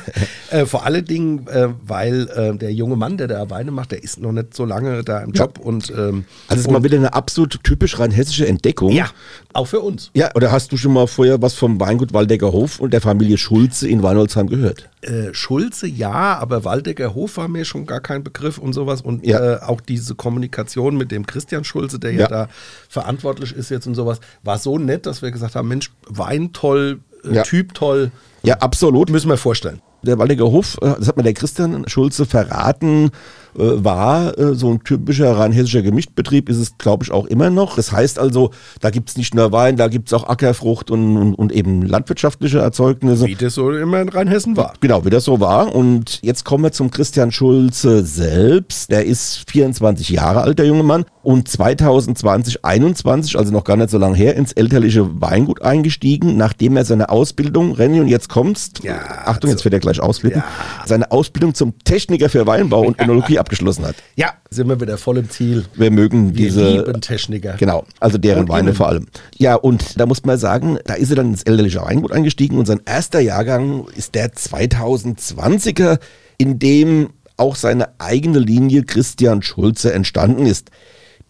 äh, 0.50 0.66
vor 0.66 0.84
allen 0.84 1.04
Dingen, 1.04 1.46
äh, 1.48 1.68
weil 1.86 2.28
äh, 2.28 2.56
der 2.56 2.72
junge 2.72 2.96
Mann, 2.96 3.16
der 3.16 3.28
da 3.28 3.50
Weine 3.50 3.70
macht, 3.70 3.92
der 3.92 4.02
ist 4.02 4.20
noch 4.20 4.32
nicht 4.32 4.54
so 4.54 4.64
lange 4.64 5.04
da 5.04 5.20
im 5.20 5.32
Job. 5.32 5.58
Ja. 5.58 5.64
Und, 5.64 5.90
ähm, 5.90 6.24
also 6.48 6.60
es 6.60 6.66
ist 6.66 6.70
mal 6.70 6.82
wieder 6.82 6.96
eine 6.96 7.14
absolut 7.14 7.62
typisch 7.62 7.98
rein 7.98 8.10
hessische 8.10 8.46
Entdeckung. 8.46 8.90
Ja, 8.90 9.10
auch 9.52 9.66
für 9.66 9.80
uns. 9.80 10.10
Ja, 10.14 10.30
oder 10.34 10.50
hast 10.50 10.72
du 10.72 10.76
schon 10.76 10.92
mal 10.92 11.06
vorher 11.06 11.40
was 11.40 11.54
vom 11.54 11.80
Weingut 11.80 12.05
Gut 12.06 12.14
Waldecker 12.14 12.52
Hof 12.52 12.78
und 12.78 12.92
der 12.92 13.00
Familie 13.00 13.36
Schulze 13.36 13.88
in 13.88 14.00
Weinholzheim 14.02 14.46
gehört? 14.46 14.88
Äh, 15.00 15.32
Schulze 15.34 15.88
ja, 15.88 16.38
aber 16.38 16.64
Waldecker 16.64 17.14
Hof 17.14 17.36
war 17.36 17.48
mir 17.48 17.64
schon 17.64 17.84
gar 17.84 18.00
kein 18.00 18.22
Begriff 18.22 18.58
und 18.58 18.74
sowas. 18.74 19.00
Und 19.00 19.26
ja. 19.26 19.54
äh, 19.54 19.62
auch 19.62 19.80
diese 19.80 20.14
Kommunikation 20.14 20.96
mit 20.96 21.10
dem 21.10 21.26
Christian 21.26 21.64
Schulze, 21.64 21.98
der 21.98 22.12
ja. 22.12 22.20
ja. 22.20 22.28
da 22.28 22.48
verantwortlich 22.88 23.52
ist 23.52 23.70
jetzt 23.70 23.86
und 23.86 23.96
sowas, 23.96 24.20
war 24.44 24.58
so 24.58 24.78
nett, 24.78 25.06
dass 25.06 25.20
wir 25.22 25.32
gesagt 25.32 25.56
haben: 25.56 25.66
Mensch, 25.66 25.90
Wein 26.08 26.52
toll, 26.52 27.00
äh, 27.24 27.34
ja. 27.34 27.42
Typ 27.42 27.74
toll. 27.74 28.12
Ja, 28.44 28.58
absolut. 28.58 29.10
Müssen 29.10 29.28
wir 29.28 29.36
vorstellen. 29.36 29.80
Der 30.02 30.18
Waldecker 30.18 30.44
Hof, 30.44 30.78
äh, 30.82 30.94
das 30.98 31.08
hat 31.08 31.16
mir 31.16 31.24
der 31.24 31.34
Christian 31.34 31.88
Schulze 31.88 32.24
verraten, 32.24 33.10
war 33.58 34.38
äh, 34.38 34.54
so 34.54 34.70
ein 34.70 34.82
typischer 34.84 35.36
rein 35.36 35.52
hessischer 35.52 35.82
Gemischtbetrieb, 35.82 36.48
ist 36.48 36.58
es, 36.58 36.78
glaube 36.78 37.04
ich, 37.04 37.10
auch 37.10 37.26
immer 37.26 37.50
noch. 37.50 37.76
Das 37.76 37.92
heißt 37.92 38.18
also, 38.18 38.50
da 38.80 38.90
gibt 38.90 39.10
es 39.10 39.16
nicht 39.16 39.34
nur 39.34 39.52
Wein, 39.52 39.76
da 39.76 39.88
gibt 39.88 40.08
es 40.08 40.12
auch 40.12 40.28
Ackerfrucht 40.28 40.90
und, 40.90 41.16
und, 41.16 41.34
und, 41.34 41.52
eben 41.52 41.82
landwirtschaftliche 41.82 42.58
Erzeugnisse. 42.58 43.26
Wie 43.26 43.34
das 43.34 43.54
so 43.54 43.70
immer 43.70 44.00
in 44.00 44.08
Rheinhessen 44.08 44.56
war. 44.56 44.74
Genau, 44.80 45.04
wie 45.04 45.10
das 45.10 45.24
so 45.24 45.40
war. 45.40 45.74
Und 45.74 46.20
jetzt 46.22 46.44
kommen 46.44 46.64
wir 46.64 46.72
zum 46.72 46.90
Christian 46.90 47.32
Schulze 47.32 48.04
selbst. 48.04 48.90
Der 48.90 49.04
ist 49.04 49.44
24 49.50 50.10
Jahre 50.10 50.42
alt, 50.42 50.58
der 50.58 50.66
junge 50.66 50.82
Mann. 50.82 51.04
Und 51.22 51.48
2020, 51.48 52.64
21, 52.64 53.36
also 53.36 53.52
noch 53.52 53.64
gar 53.64 53.76
nicht 53.76 53.90
so 53.90 53.98
lange 53.98 54.16
her, 54.16 54.36
ins 54.36 54.52
elterliche 54.52 55.20
Weingut 55.20 55.60
eingestiegen, 55.62 56.36
nachdem 56.36 56.76
er 56.76 56.84
seine 56.84 57.08
Ausbildung, 57.08 57.72
Renny, 57.72 58.00
und 58.00 58.06
jetzt 58.06 58.28
kommst, 58.28 58.84
ja, 58.84 58.94
Achtung, 59.24 59.48
also, 59.48 59.48
jetzt 59.48 59.64
wird 59.64 59.74
er 59.74 59.80
gleich 59.80 60.00
ausflippen, 60.00 60.42
ja. 60.42 60.86
seine 60.86 61.10
Ausbildung 61.10 61.54
zum 61.54 61.78
Techniker 61.82 62.28
für 62.28 62.46
Weinbau 62.46 62.82
und 62.82 63.00
Önologie 63.06 63.40
abgeschlossen 63.46 63.86
hat. 63.86 63.96
Ja, 64.16 64.34
sind 64.50 64.68
wir 64.68 64.80
wieder 64.80 64.98
voll 64.98 65.18
im 65.18 65.30
Ziel. 65.30 65.64
Wir 65.74 65.90
mögen 65.90 66.34
wir 66.34 66.46
diese. 66.46 66.78
Lieben 66.78 67.00
Techniker. 67.00 67.54
Genau, 67.58 67.84
also 68.00 68.18
deren 68.18 68.40
und 68.40 68.48
Weine 68.48 68.74
vor 68.74 68.88
allem. 68.88 69.06
Ja, 69.36 69.54
und 69.54 69.98
da 69.98 70.06
muss 70.06 70.24
man 70.24 70.36
sagen, 70.36 70.78
da 70.84 70.94
ist 70.94 71.10
er 71.10 71.16
dann 71.16 71.30
ins 71.30 71.44
elterliche 71.44 71.80
Weingut 71.80 72.12
eingestiegen 72.12 72.58
und 72.58 72.66
sein 72.66 72.80
erster 72.84 73.20
Jahrgang 73.20 73.86
ist 73.96 74.14
der 74.14 74.32
2020er, 74.32 75.98
in 76.38 76.58
dem 76.58 77.10
auch 77.36 77.54
seine 77.54 77.88
eigene 77.98 78.38
Linie 78.38 78.82
Christian 78.82 79.42
Schulze 79.42 79.92
entstanden 79.92 80.46
ist. 80.46 80.70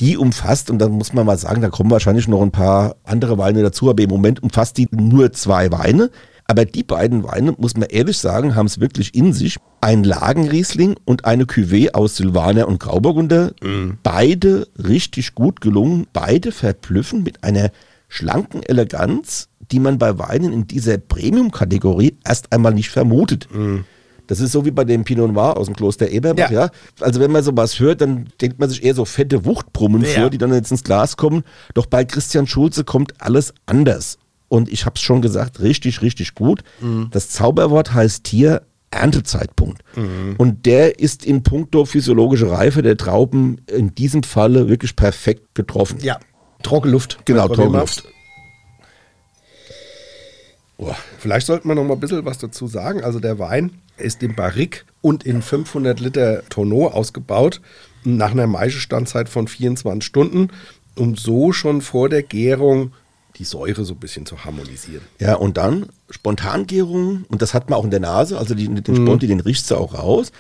Die 0.01 0.17
umfasst, 0.17 0.71
und 0.71 0.79
da 0.79 0.89
muss 0.89 1.13
man 1.13 1.27
mal 1.27 1.39
sagen, 1.39 1.63
da 1.63 1.69
kommen 1.69 1.91
wahrscheinlich 1.91 2.29
noch 2.29 2.43
ein 2.43 2.51
paar 2.51 2.97
andere 3.05 3.39
Weine 3.39 3.63
dazu, 3.63 3.91
aber 3.91 4.03
im 4.03 4.11
Moment 4.11 4.43
umfasst 4.43 4.77
die 4.77 4.89
nur 4.91 5.33
zwei 5.33 5.73
Weine. 5.73 6.11
Aber 6.49 6.65
die 6.65 6.85
beiden 6.85 7.25
Weine, 7.25 7.55
muss 7.59 7.77
man 7.77 7.89
ehrlich 7.89 8.19
sagen, 8.19 8.55
haben 8.55 8.67
es 8.67 8.81
wirklich 8.81 9.15
in 9.15 9.33
sich. 9.33 9.57
Ein 9.81 10.05
Lagenriesling 10.05 10.97
und 11.05 11.25
eine 11.25 11.45
Cuvée 11.45 11.93
aus 11.93 12.17
Silvaner 12.17 12.69
und 12.69 12.81
Grauburgunder. 12.81 13.53
Mhm. 13.63 13.99
Beide 14.03 14.69
richtig 14.77 15.35
gut 15.35 15.61
gelungen. 15.61 16.07
Beide 16.13 16.53
verblüffen 16.53 17.23
mit 17.23 17.43
einer 17.43 17.71
schlanken 18.09 18.63
Eleganz, 18.63 19.49
die 19.73 19.81
man 19.81 19.99
bei 19.99 20.19
Weinen 20.19 20.53
in 20.53 20.67
dieser 20.67 20.99
Premium-Kategorie 20.99 22.17
erst 22.25 22.53
einmal 22.53 22.75
nicht 22.75 22.91
vermutet. 22.91 23.49
Mhm. 23.53 23.85
Das 24.27 24.41
ist 24.41 24.53
so 24.53 24.65
wie 24.65 24.71
bei 24.71 24.85
dem 24.85 25.05
Pinot 25.05 25.33
Noir 25.33 25.57
aus 25.57 25.67
dem 25.67 25.77
Kloster 25.77 26.09
Eberbach, 26.09 26.51
ja. 26.51 26.65
ja. 26.67 26.71
Also 27.01 27.21
wenn 27.21 27.31
man 27.31 27.45
sowas 27.45 27.79
hört, 27.79 28.01
dann 28.01 28.27
denkt 28.41 28.59
man 28.59 28.69
sich 28.69 28.83
eher 28.85 28.95
so 28.95 29.05
fette 29.05 29.45
Wuchtbrummen 29.45 30.03
ja. 30.03 30.09
vor, 30.09 30.31
die 30.31 30.39
dann 30.39 30.53
jetzt 30.53 30.71
ins 30.71 30.83
Glas 30.83 31.17
kommen. 31.17 31.45
Doch 31.75 31.87
bei 31.87 32.05
Christian 32.05 32.47
Schulze 32.47 32.85
kommt 32.85 33.21
alles 33.21 33.55
anders. 33.67 34.19
Und 34.49 34.69
ich 34.69 34.87
habe 34.87 34.95
es 34.97 35.03
schon 35.03 35.23
gesagt, 35.23 35.61
richtig, 35.61 36.03
richtig 36.03 36.35
gut. 36.35 36.63
Mhm. 36.81 37.09
Das 37.11 37.31
Zauberwort 37.31 37.95
heißt 37.95 38.29
hier 38.29 38.63
Erntezeitpunkt. 38.91 39.83
Mhm. 39.97 40.35
Und 40.39 40.67
der 40.67 40.99
ist 40.99 41.25
in 41.25 41.43
puncto 41.43 41.85
physiologische 41.85 42.51
Reife 42.51 42.83
der 42.83 42.97
Trauben 42.97 43.61
in 43.67 43.95
diesem 43.95 44.23
Falle 44.23 44.69
wirklich 44.69 44.97
perfekt 44.97 45.55
getroffen. 45.55 45.99
Ja, 46.01 46.19
Trockenluft. 46.63 47.19
Genau, 47.25 47.49
Trockenluft. 47.49 48.05
Oh, 50.79 50.95
vielleicht 51.19 51.47
sollten 51.47 51.69
wir 51.69 51.75
noch 51.75 51.85
mal 51.85 51.95
ein 51.95 52.01
bisschen 52.01 52.25
was 52.25 52.39
dazu 52.39 52.67
sagen. 52.67 53.03
Also 53.03 53.19
der 53.19 53.39
Wein 53.39 53.73
ist 53.97 54.23
im 54.23 54.35
Barrique 54.35 54.85
und 55.01 55.25
in 55.25 55.41
500 55.41 56.01
Liter 56.01 56.43
Tonneau 56.49 56.89
ausgebaut, 56.89 57.61
nach 58.05 58.33
einer 58.33 58.47
Maischestandzeit 58.47 59.29
von 59.29 59.49
24 59.49 60.05
Stunden, 60.05 60.49
um 60.97 61.17
so 61.17 61.53
schon 61.53 61.81
vor 61.81 62.09
der 62.09 62.23
Gärung 62.23 62.93
die 63.39 63.45
Säure 63.45 63.85
so 63.85 63.95
ein 63.95 64.01
bisschen 64.01 64.27
zu 64.27 64.45
harmonisieren. 64.45 65.03
Ja, 65.21 65.35
und 65.35 65.57
dann 65.57 65.87
Spontangärung, 66.11 67.25
und 67.29 67.43
das 67.43 67.55
hat 67.55 67.71
man 67.71 67.79
auch 67.79 67.85
in 67.85 67.91
der 67.91 68.01
Nase, 68.01 68.39
also 68.39 68.55
die, 68.55 68.69
den 68.69 68.97
Sponti, 68.97 69.27
mhm. 69.27 69.31
den 69.31 69.41
riechst 69.41 69.71
du 69.71 69.77
auch 69.77 69.95
raus. 69.95 70.33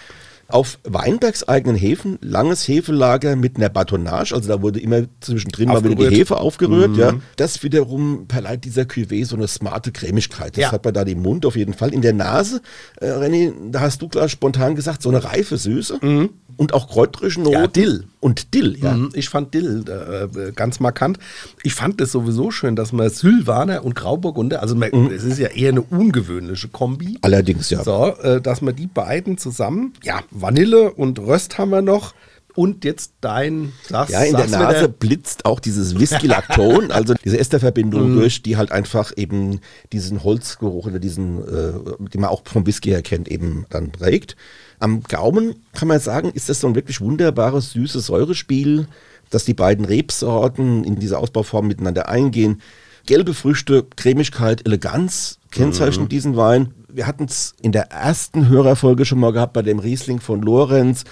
Auf 0.49 0.79
Weinbergs 0.85 1.49
eigenen 1.49 1.75
Hefen, 1.75 2.19
langes 2.21 2.69
Hefelager 2.69 3.35
mit 3.35 3.57
einer 3.57 3.69
Batonnage, 3.69 4.33
also 4.33 4.49
da 4.49 4.63
wurde 4.63 4.79
immer 4.79 5.03
zwischendrin 5.21 5.71
aufgerührt. 5.71 5.99
mal 5.99 6.05
wieder 6.05 6.11
die 6.11 6.17
Hefe 6.17 6.37
aufgerührt, 6.37 6.93
mhm. 6.93 6.99
ja. 6.99 7.15
Das 7.35 7.65
wiederum 7.65 8.27
verleiht 8.29 8.65
dieser 8.65 8.83
Cuvée 8.83 9.27
so 9.27 9.35
eine 9.35 9.49
smarte 9.49 9.91
Cremigkeit. 9.91 10.57
Das 10.57 10.63
ja. 10.63 10.73
hat 10.73 10.85
man 10.85 10.95
da 10.95 11.03
im 11.03 11.21
Mund 11.21 11.47
auf 11.47 11.57
jeden 11.57 11.75
Fall. 11.75 11.93
In 11.93 12.01
der 12.01 12.13
Nase, 12.13 12.63
äh, 13.01 13.07
René, 13.07 13.53
da 13.73 13.81
hast 13.81 14.03
du 14.03 14.09
klar 14.09 14.29
spontan 14.29 14.77
gesagt, 14.77 15.03
so 15.03 15.09
eine 15.09 15.25
reife 15.25 15.57
Süße. 15.57 15.99
Mhm. 16.01 16.31
Und 16.57 16.73
auch 16.73 16.89
kräuterische 16.89 17.41
Noten. 17.41 17.53
Ja, 17.53 17.67
Dill. 17.67 18.05
Und 18.27 18.55
Dill, 18.55 18.77
ja. 18.83 18.93
Mhm, 18.93 19.11
Ich 19.15 19.29
fand 19.29 19.55
Dill 19.55 19.85
äh, 19.87 20.51
ganz 20.51 20.81
markant. 20.81 21.21
Ich 21.63 21.75
fand 21.75 22.01
es 22.01 22.11
sowieso 22.11 22.51
schön, 22.51 22.75
dass 22.75 22.93
man 22.93 23.09
Sylvaner 23.09 23.85
und 23.85 23.95
Grauburgunder, 23.95 24.63
also 24.63 24.75
man, 24.75 24.91
es 25.13 25.23
ist 25.23 25.39
ja 25.39 25.47
eher 25.47 25.69
eine 25.69 25.83
ungewöhnliche 25.83 26.67
Kombi. 26.67 27.19
Allerdings, 27.23 27.71
ja. 27.71 27.85
So, 27.85 28.17
äh, 28.21 28.41
dass 28.41 28.63
man 28.63 28.75
die 28.75 28.89
beiden 28.89 29.39
zusammen, 29.39 29.93
ja, 30.03 30.23
Vanille 30.33 30.91
und 30.91 31.21
Röst 31.21 31.57
haben 31.57 31.71
wir 31.71 31.83
noch. 31.83 32.15
Und 32.57 32.85
jetzt 32.85 33.13
dein, 33.21 33.73
sag's, 33.89 34.11
Ja, 34.11 34.25
in 34.25 34.33
der 34.33 34.49
sag's 34.49 34.61
mir 34.61 34.73
Nase 34.73 34.89
blitzt 34.89 35.45
auch 35.45 35.61
dieses 35.61 35.97
Whisky-Lacton, 35.97 36.91
also 36.91 37.15
diese 37.23 37.39
Esterverbindung 37.39 38.13
durch, 38.15 38.43
die 38.43 38.57
halt 38.57 38.73
einfach 38.73 39.13
eben 39.17 39.61
diesen 39.93 40.25
Holzgeruch 40.25 40.87
oder 40.87 40.99
diesen, 40.99 41.47
äh, 41.47 41.75
den 42.13 42.21
man 42.23 42.31
auch 42.31 42.43
vom 42.45 42.67
Whisky 42.67 42.89
her 42.89 43.03
kennt, 43.03 43.29
eben 43.29 43.67
dann 43.71 43.93
prägt. 43.93 44.35
Am 44.79 45.03
Gaumen 45.03 45.57
kann 45.73 45.89
man 45.89 46.01
sagen, 46.01 46.31
ist 46.33 46.49
das 46.49 46.61
so 46.61 46.69
ein 46.69 46.75
wirklich 46.75 47.01
wunderbares, 47.01 47.73
süßes 47.73 48.07
Säurespiel, 48.07 48.89
dass 49.31 49.45
die 49.45 49.55
beiden 49.55 49.85
Rebsorten 49.85 50.85
in 50.85 50.97
diese 50.97 51.19
Ausbauform 51.19 51.67
miteinander 51.67 52.09
eingehen. 52.09 52.61
Gelbe 53.07 53.35
Früchte, 53.35 53.87
Cremigkeit, 53.97 54.67
Eleganz 54.67 55.39
kennzeichnen 55.51 56.09
diesen 56.09 56.37
Wein. 56.37 56.75
Wir 56.89 57.07
hatten 57.07 57.25
es 57.25 57.55
in 57.61 57.73
der 57.73 57.91
ersten 57.91 58.49
Hörerfolge 58.49 59.05
schon 59.05 59.21
mal 59.21 59.33
gehabt 59.33 59.53
bei 59.53 59.63
dem 59.63 59.79
Riesling 59.79 60.21
von 60.21 60.43
Lorenz. 60.43 61.05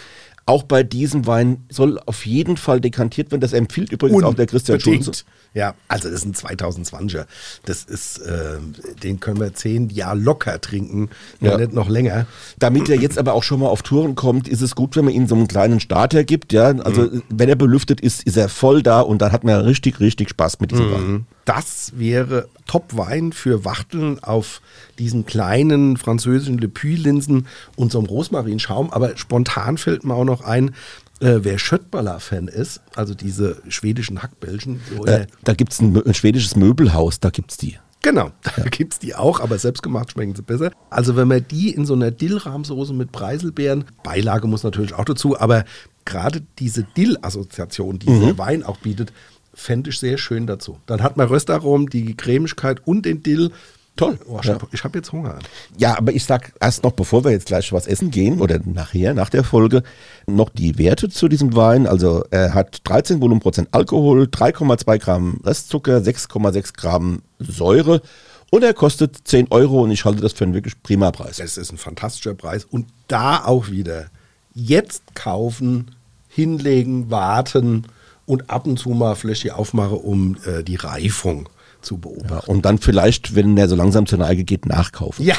Auch 0.47 0.63
bei 0.65 0.83
diesem 0.83 1.27
Wein 1.27 1.65
soll 1.71 1.99
auf 2.05 2.27
jeden 2.27 2.57
Fall 2.59 2.81
dekantiert 2.81 3.31
werden. 3.31 3.41
Das 3.41 3.55
empfiehlt 3.55 3.93
übrigens 3.93 4.23
auch 4.25 4.35
der 4.35 4.47
Christian 4.47 4.77
Unbedingt. 4.79 5.05
Schulze. 5.07 5.25
Ja, 5.55 5.75
also 5.89 6.11
das 6.11 6.25
ist 6.25 6.27
ein 6.27 6.35
2020er. 6.59 7.27
Das 7.65 7.85
ist, 7.85 8.19
äh, 8.19 8.59
den 9.03 9.21
können 9.21 9.41
wir 9.41 9.55
zehn 9.55 9.89
Jahre 9.89 10.19
locker 10.19 10.61
trinken, 10.61 11.09
Ja. 11.41 11.57
nicht 11.57 11.73
noch 11.73 11.89
länger. 11.89 12.27
Damit 12.59 12.89
er 12.91 12.97
jetzt 13.01 13.19
aber 13.19 13.33
auch 13.33 13.43
schon 13.43 13.61
mal 13.61 13.69
auf 13.69 13.83
Touren 13.83 14.17
kommt, 14.17 14.49
ist 14.49 14.61
es 14.61 14.75
gut, 14.75 14.97
wenn 14.97 15.05
man 15.07 15.15
ihm 15.15 15.29
so 15.29 15.35
einen 15.35 15.49
kleinen 15.49 15.81
Starter 15.81 16.25
gibt. 16.25 16.53
Ja, 16.53 16.67
also 16.79 17.09
wenn 17.31 17.49
er 17.49 17.57
belüftet 17.57 18.01
ist, 18.01 18.23
ist 18.25 18.37
er 18.37 18.49
voll 18.51 18.83
da 18.83 19.01
und 19.01 19.23
dann 19.23 19.33
hat 19.33 19.45
man 19.45 19.61
richtig, 19.63 20.01
richtig 20.01 20.29
Spaß 20.31 20.61
mit 20.61 20.73
diesem 20.73 20.91
Wein. 20.93 21.27
Das 21.45 21.93
wäre 21.97 22.49
Top-Wein 22.67 23.33
für 23.33 23.65
Wachteln 23.67 24.19
auf 24.25 24.63
diesen 24.99 25.27
kleinen 25.27 25.99
französischen 25.99 26.57
Le 26.59 26.69
Puy-Linsen 26.69 27.47
und 27.77 27.93
so 27.93 27.99
einem 27.99 28.07
Rosmarinschaum. 28.09 28.91
Aber 28.91 29.17
spontan 29.19 29.77
fällt 29.77 30.05
mir 30.05 30.15
auch 30.15 30.25
noch 30.25 30.34
ein, 30.43 30.75
äh, 31.21 31.39
wer 31.43 31.59
Schöttballer-Fan 31.59 32.49
ist, 32.49 32.81
also 32.97 33.15
diese 33.15 33.57
schwedischen 33.69 34.23
Hackbällchen. 34.23 34.81
So 34.97 35.05
Äh, 35.05 35.19
der- 35.19 35.27
da 35.45 35.55
gibt's 35.55 35.81
ein, 35.81 35.97
ein 36.05 36.15
schwedisches 36.15 36.57
Möbelhaus, 36.57 37.21
da 37.21 37.31
gibt's 37.31 37.57
die. 37.57 37.77
Genau, 38.03 38.31
da 38.57 38.65
gibt's 38.65 38.99
die 38.99 39.15
auch, 39.15 39.41
aber 39.41 39.57
selbstgemacht 39.59 40.13
schmecken 40.13 40.35
sie 40.35 40.43
besser. 40.43 40.71
Also 40.91 41.17
wenn 41.17 41.27
man 41.29 41.47
die 41.49 41.71
in 41.71 41.87
so 41.87 41.95
einer 41.95 42.11
Dillrahmsoße 42.11 42.93
mit 42.93 43.13
Preiselbeeren, 43.13 43.87
Beilage 44.03 44.47
muss 44.47 44.63
natürlich 44.63 44.93
auch 44.93 45.07
dazu, 45.07 45.41
aber 45.41 45.65
gerade 46.05 46.43
diese 46.59 46.83
Dill-Assoziation, 46.83 47.99
die 47.99 48.07
dieser 48.07 48.37
Wein 48.37 48.63
auch 48.63 48.77
bietet, 48.79 49.13
fände 49.55 49.89
ich 49.91 49.99
sehr 50.01 50.19
schön 50.19 50.47
dazu. 50.47 50.79
Dann 50.85 51.03
hat 51.03 51.17
man 51.17 51.29
Röstaromen, 51.29 51.87
die 51.87 52.15
Cremigkeit 52.17 52.87
und 52.87 53.07
den 53.07 53.23
Dill. 53.23 53.53
Toll, 53.97 54.19
Oh, 54.27 54.41
ich 54.43 54.51
habe 54.51 54.67
hab 54.73 54.95
jetzt 54.97 55.13
Hunger. 55.13 55.39
Ja, 55.79 55.97
aber 55.97 56.13
ich 56.13 56.25
sag 56.25 56.53
erst 56.61 56.83
noch, 56.83 56.93
bevor 56.93 57.23
wir 57.25 57.31
jetzt 57.31 57.47
gleich 57.47 57.73
was 57.73 57.87
essen 57.87 58.11
gehen 58.11 58.41
oder 58.41 58.59
nachher, 58.65 59.15
nach 59.15 59.31
der 59.31 59.45
Folge, 59.45 59.85
noch 60.27 60.49
die 60.49 60.79
Werte 60.79 61.09
zu 61.09 61.29
diesem 61.29 61.55
Wein. 61.55 61.87
Also 61.87 62.25
er 62.31 62.55
hat 62.55 62.81
13 62.85 63.21
Volumenprozent 63.21 63.69
Alkohol, 63.71 64.25
3,2 64.25 64.99
Gramm 64.99 65.41
Restzucker, 65.45 65.99
6,6 65.99 66.77
Gramm 66.77 67.23
Säure 67.39 68.03
und 68.51 68.65
er 68.65 68.75
kostet 68.75 69.17
10 69.29 69.49
Euro 69.51 69.83
und 69.83 69.93
ich 69.93 70.05
halte 70.05 70.23
das 70.23 70.33
für 70.33 70.43
einen 70.45 70.55
wirklich 70.55 70.83
prima 70.83 71.13
Preis. 71.13 71.39
Es 71.39 71.57
ist 71.57 71.71
ein 71.71 71.79
fantastischer 71.79 72.35
Preis 72.35 72.65
und 72.65 72.87
da 73.07 73.45
auch 73.45 73.71
wieder 73.71 74.07
jetzt 74.55 75.15
kaufen, 75.15 75.93
hinlegen, 76.29 77.11
warten 77.11 77.87
und 78.27 78.51
ab 78.51 78.67
und 78.67 78.77
zu 78.77 78.89
mal 78.91 79.15
Fläschchen 79.15 79.53
aufmachen, 79.53 79.99
um 79.99 80.37
äh, 80.47 80.65
die 80.65 80.77
Reifung 80.77 81.49
zu 81.85 81.99
beobachten. 81.99 82.49
Ja, 82.49 82.53
und 82.53 82.65
dann 82.65 82.79
vielleicht, 82.79 83.35
wenn 83.35 83.57
er 83.57 83.69
so 83.69 83.77
langsam 83.77 84.07
zur 84.07 84.19
Neige 84.19 84.45
geht, 84.45 84.67
nachkaufen. 84.67 85.25
Ja. 85.25 85.37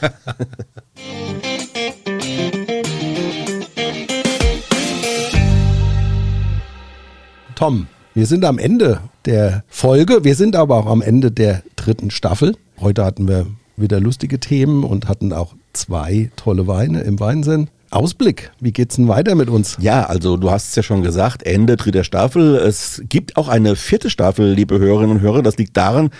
Tom, 7.54 7.86
wir 8.12 8.26
sind 8.26 8.44
am 8.44 8.58
Ende 8.58 9.00
der 9.24 9.64
Folge. 9.66 10.24
Wir 10.24 10.34
sind 10.34 10.56
aber 10.56 10.76
auch 10.76 10.86
am 10.86 11.00
Ende 11.00 11.32
der 11.32 11.62
dritten 11.74 12.10
Staffel. 12.10 12.54
Heute 12.78 13.04
hatten 13.04 13.28
wir 13.28 13.46
wieder 13.76 13.98
lustige 13.98 14.38
Themen 14.38 14.84
und 14.84 15.08
hatten 15.08 15.32
auch 15.32 15.54
zwei 15.72 16.30
tolle 16.36 16.66
Weine 16.66 17.00
im 17.00 17.18
Weinsinn. 17.18 17.68
Ausblick, 17.90 18.50
wie 18.60 18.72
geht's 18.72 18.96
denn 18.96 19.08
weiter 19.08 19.34
mit 19.34 19.48
uns? 19.48 19.76
Ja, 19.80 20.04
also 20.04 20.36
du 20.36 20.50
hast 20.50 20.68
es 20.68 20.76
ja 20.76 20.82
schon 20.82 21.02
gesagt, 21.02 21.42
Ende 21.44 21.76
dritter 21.76 22.04
Staffel. 22.04 22.56
Es 22.56 23.02
gibt 23.08 23.36
auch 23.36 23.48
eine 23.48 23.76
vierte 23.76 24.10
Staffel, 24.10 24.52
liebe 24.52 24.78
Hörerinnen 24.78 25.18
und 25.18 25.22
Hörer. 25.22 25.42
Das 25.42 25.56
liegt 25.56 25.76
daran, 25.76 26.10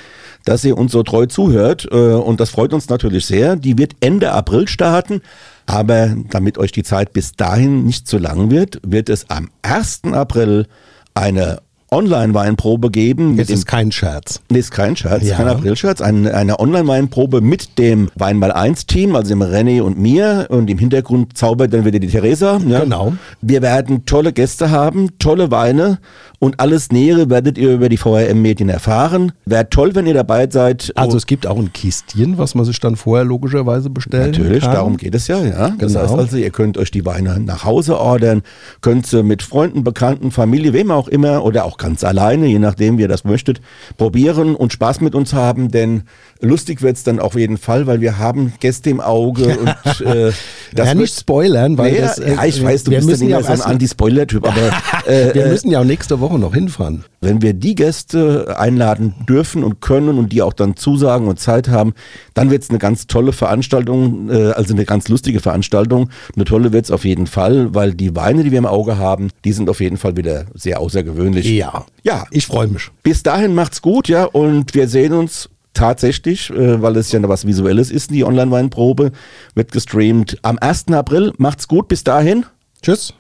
dass 0.45 0.65
ihr 0.65 0.79
uns 0.79 0.93
so 0.93 1.03
treu 1.03 1.27
zuhört 1.27 1.89
äh, 1.91 1.95
und 1.95 2.41
das 2.41 2.51
freut 2.51 2.73
uns 2.73 2.89
natürlich 2.89 3.27
sehr. 3.27 3.57
Die 3.57 3.79
wird 3.79 3.97
Ende 4.01 4.33
April 4.33 4.69
starten, 4.69 5.23
aber 5.67 6.15
damit 6.31 6.59
euch 6.59 6.73
die 6.73 6.85
Zeit 6.85 7.13
bis 7.13 7.33
dahin 7.33 7.85
nicht 7.85 8.07
zu 8.07 8.19
lang 8.19 8.51
wird, 8.51 8.81
wird 8.87 9.09
es 9.09 9.29
am 9.31 9.51
1. 9.63 10.05
April 10.13 10.67
eine 11.15 11.63
Online-Weinprobe 11.91 12.91
geben. 12.91 13.39
Es 13.39 13.51
ist 13.51 13.67
kein 13.67 13.93
Scherz. 13.93 14.41
Nee, 14.51 14.59
ist 14.59 14.71
kein 14.71 14.97
Scherz, 14.97 15.23
Ja. 15.25 15.37
kein 15.37 15.49
Aprilscherz. 15.49 16.01
Ein, 16.01 16.27
eine 16.27 16.59
Online-Weinprobe 16.59 17.41
mit 17.41 17.79
dem 17.79 18.09
Weinmal 18.15 18.53
1-Team, 18.53 19.15
also 19.15 19.29
dem 19.31 19.43
René 19.43 19.81
und 19.83 19.99
mir. 19.99 20.47
Und 20.49 20.69
im 20.71 20.79
Hintergrund 20.79 21.37
zaubert 21.37 21.73
dann 21.73 21.85
wieder 21.85 21.99
die 21.99 22.09
Theresa. 22.09 22.59
Ja. 22.67 22.81
Genau. 22.81 23.13
Wir 23.41 23.63
werden 23.63 24.05
tolle 24.07 24.33
Gäste 24.33 24.71
haben, 24.71 25.19
tolle 25.19 25.51
Weine 25.51 25.99
und 26.39 26.61
alles 26.61 26.91
Nähere 26.93 27.31
werdet 27.31 27.57
ihr 27.57 27.73
über 27.73 27.89
die 27.89 27.97
VRM-Medien 27.97 28.69
erfahren. 28.69 29.33
Wäre 29.47 29.71
toll, 29.71 29.95
wenn 29.95 30.07
ihr 30.07 30.15
dabei 30.15 30.49
seid. 30.51 30.93
Also 30.95 31.17
es 31.17 31.27
gibt 31.27 31.47
auch 31.47 31.59
ein 31.59 31.73
Kistchen, 31.73 32.37
was 32.37 32.55
man 32.55 32.65
sich 32.65 32.79
dann 32.81 32.97
vorher 32.97 33.25
logischerweise 33.25 33.89
bestellen 33.91 34.33
Natürlich, 34.33 34.63
kann. 34.65 34.75
darum 34.75 34.97
geht 34.97 35.15
es 35.15 35.29
ja, 35.29 35.43
ja. 35.43 35.71
Das 35.79 35.93
Genau. 35.93 36.03
heißt 36.05 36.15
also, 36.15 36.37
ihr 36.37 36.51
könnt 36.51 36.77
euch 36.79 36.91
die 36.91 37.07
Weine 37.07 37.41
nach 37.41 37.65
Hause 37.65 37.99
ordern, 37.99 38.43
könnt 38.83 39.07
sie 39.07 39.23
mit 39.23 39.43
Freunden, 39.43 39.83
Bekannten, 39.83 40.31
Familie, 40.31 40.73
wem 40.73 40.91
auch 40.91 41.09
immer 41.09 41.43
oder 41.45 41.65
auch 41.65 41.76
ganz 41.79 42.05
alleine, 42.05 42.47
je 42.47 42.59
nachdem, 42.59 42.99
wie 42.99 43.03
ihr 43.03 43.09
das 43.09 43.25
möchtet, 43.25 43.61
probieren 43.97 44.55
und 44.55 44.73
Spaß 44.73 45.01
mit 45.01 45.15
uns 45.15 45.33
haben, 45.33 45.71
denn 45.71 46.03
lustig 46.41 46.83
wird's 46.83 47.03
dann 47.05 47.19
auf 47.21 47.35
jeden 47.37 47.57
Fall, 47.59 47.87
weil 47.87 48.01
wir 48.01 48.19
haben 48.19 48.53
Gäste 48.61 48.91
im 48.91 49.01
Auge 49.01 49.59
und 49.59 50.01
äh, 50.07 50.33
das 50.75 50.89
ja, 50.89 50.95
nicht 50.95 51.13
wird- 51.15 51.21
spoilern, 51.21 51.79
weil 51.79 51.93
Nee, 51.93 52.01
das, 52.01 52.19
äh, 52.19 52.35
ja, 52.35 52.45
ich 52.45 52.63
weiß, 52.63 52.85
du 52.85 52.91
bist 52.91 53.09
ja 53.23 53.39
nicht 53.39 53.47
so 53.47 53.53
ein 53.53 53.61
Anti-Spoiler-Typ, 53.61 54.47
aber 54.47 54.69
äh, 55.07 55.35
wir 55.35 55.47
äh, 55.47 55.49
müssen 55.51 55.71
ja 55.71 55.81
auch 55.81 55.85
nächste 55.85 56.21
Woche 56.21 56.39
noch 56.39 56.55
hinfahren. 56.55 57.05
wenn 57.21 57.43
wir 57.43 57.55
die 57.55 57.75
Gäste 57.75 58.57
einladen 58.59 59.15
dürfen 59.29 59.65
und 59.65 59.81
können 59.81 60.19
und 60.19 60.33
die 60.33 60.43
auch 60.43 60.53
dann 60.53 60.77
zusagen 60.77 61.27
und 61.29 61.41
Zeit 61.41 61.69
haben, 61.69 61.95
dann 62.35 62.51
wird's 62.51 62.71
eine 62.71 62.79
ganz 62.79 63.07
tolle 63.07 63.33
Veranstaltung, 63.33 64.31
äh, 64.31 64.53
also 64.53 64.75
eine 64.75 64.85
ganz 64.85 65.09
lustige 65.09 65.41
Veranstaltung. 65.41 66.11
Eine 66.35 66.45
tolle 66.45 66.73
wird's 66.73 66.91
auf 66.91 67.05
jeden 67.05 67.27
Fall, 67.27 67.75
weil 67.75 67.95
die 67.95 68.15
Weine, 68.15 68.45
die 68.45 68.51
wir 68.51 68.59
im 68.59 68.67
Auge 68.67 68.99
haben, 68.99 69.31
die 69.45 69.53
sind 69.53 69.69
auf 69.71 69.81
jeden 69.81 69.97
Fall 69.97 70.17
wieder 70.17 70.47
sehr 70.55 70.81
außergewöhnlich. 70.81 71.47
Ja. 71.51 71.87
Ja, 72.03 72.27
Ich 72.31 72.47
freue 72.47 72.69
mich. 72.69 72.91
bis 73.03 73.23
dahin 73.23 73.55
macht's 73.55 73.83
gut, 73.83 74.09
ja, 74.09 74.25
und 74.25 74.75
wir 74.75 74.89
sehen 74.89 75.13
uns 75.13 75.49
tatsächlich, 75.77 76.51
äh, 76.51 76.83
weil 76.83 76.97
es 76.97 77.13
ja 77.13 77.21
noch 77.21 77.29
was 77.29 77.47
Visuelles 77.47 77.91
ist, 77.91 78.11
die 78.11 78.25
Online-Weinprobe 78.25 79.13
wird 79.55 79.73
gestreamt 79.73 80.39
am 80.43 80.59
1. 80.59 80.93
April. 80.93 81.33
Macht's 81.39 81.69
gut, 81.69 81.89
bis 81.89 82.03
dahin. 82.03 82.45
Tschüss. 82.83 83.15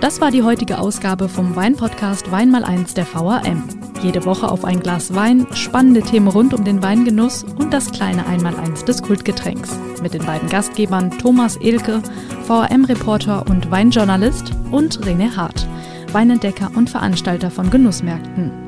Das 0.00 0.20
war 0.20 0.30
die 0.30 0.44
heutige 0.44 0.78
Ausgabe 0.78 1.28
vom 1.28 1.56
Weinpodcast 1.56 2.30
Wein 2.30 2.50
mal 2.50 2.64
eins 2.64 2.94
der 2.94 3.04
VRM. 3.04 3.64
Jede 4.00 4.24
Woche 4.24 4.48
auf 4.48 4.64
ein 4.64 4.78
Glas 4.78 5.12
Wein, 5.14 5.46
spannende 5.54 6.02
Themen 6.02 6.28
rund 6.28 6.54
um 6.54 6.64
den 6.64 6.82
Weingenuss 6.84 7.42
und 7.42 7.74
das 7.74 7.90
kleine 7.90 8.24
Einmaleins 8.26 8.84
des 8.84 9.02
Kultgetränks. 9.02 9.76
Mit 10.00 10.14
den 10.14 10.24
beiden 10.24 10.48
Gastgebern 10.48 11.10
Thomas 11.18 11.56
Elke, 11.56 12.00
VRM-Reporter 12.46 13.44
und 13.50 13.72
Weinjournalist 13.72 14.52
und 14.70 15.00
René 15.04 15.34
Hart, 15.34 15.66
Weinentdecker 16.12 16.70
und 16.76 16.88
Veranstalter 16.88 17.50
von 17.50 17.68
Genussmärkten. 17.68 18.67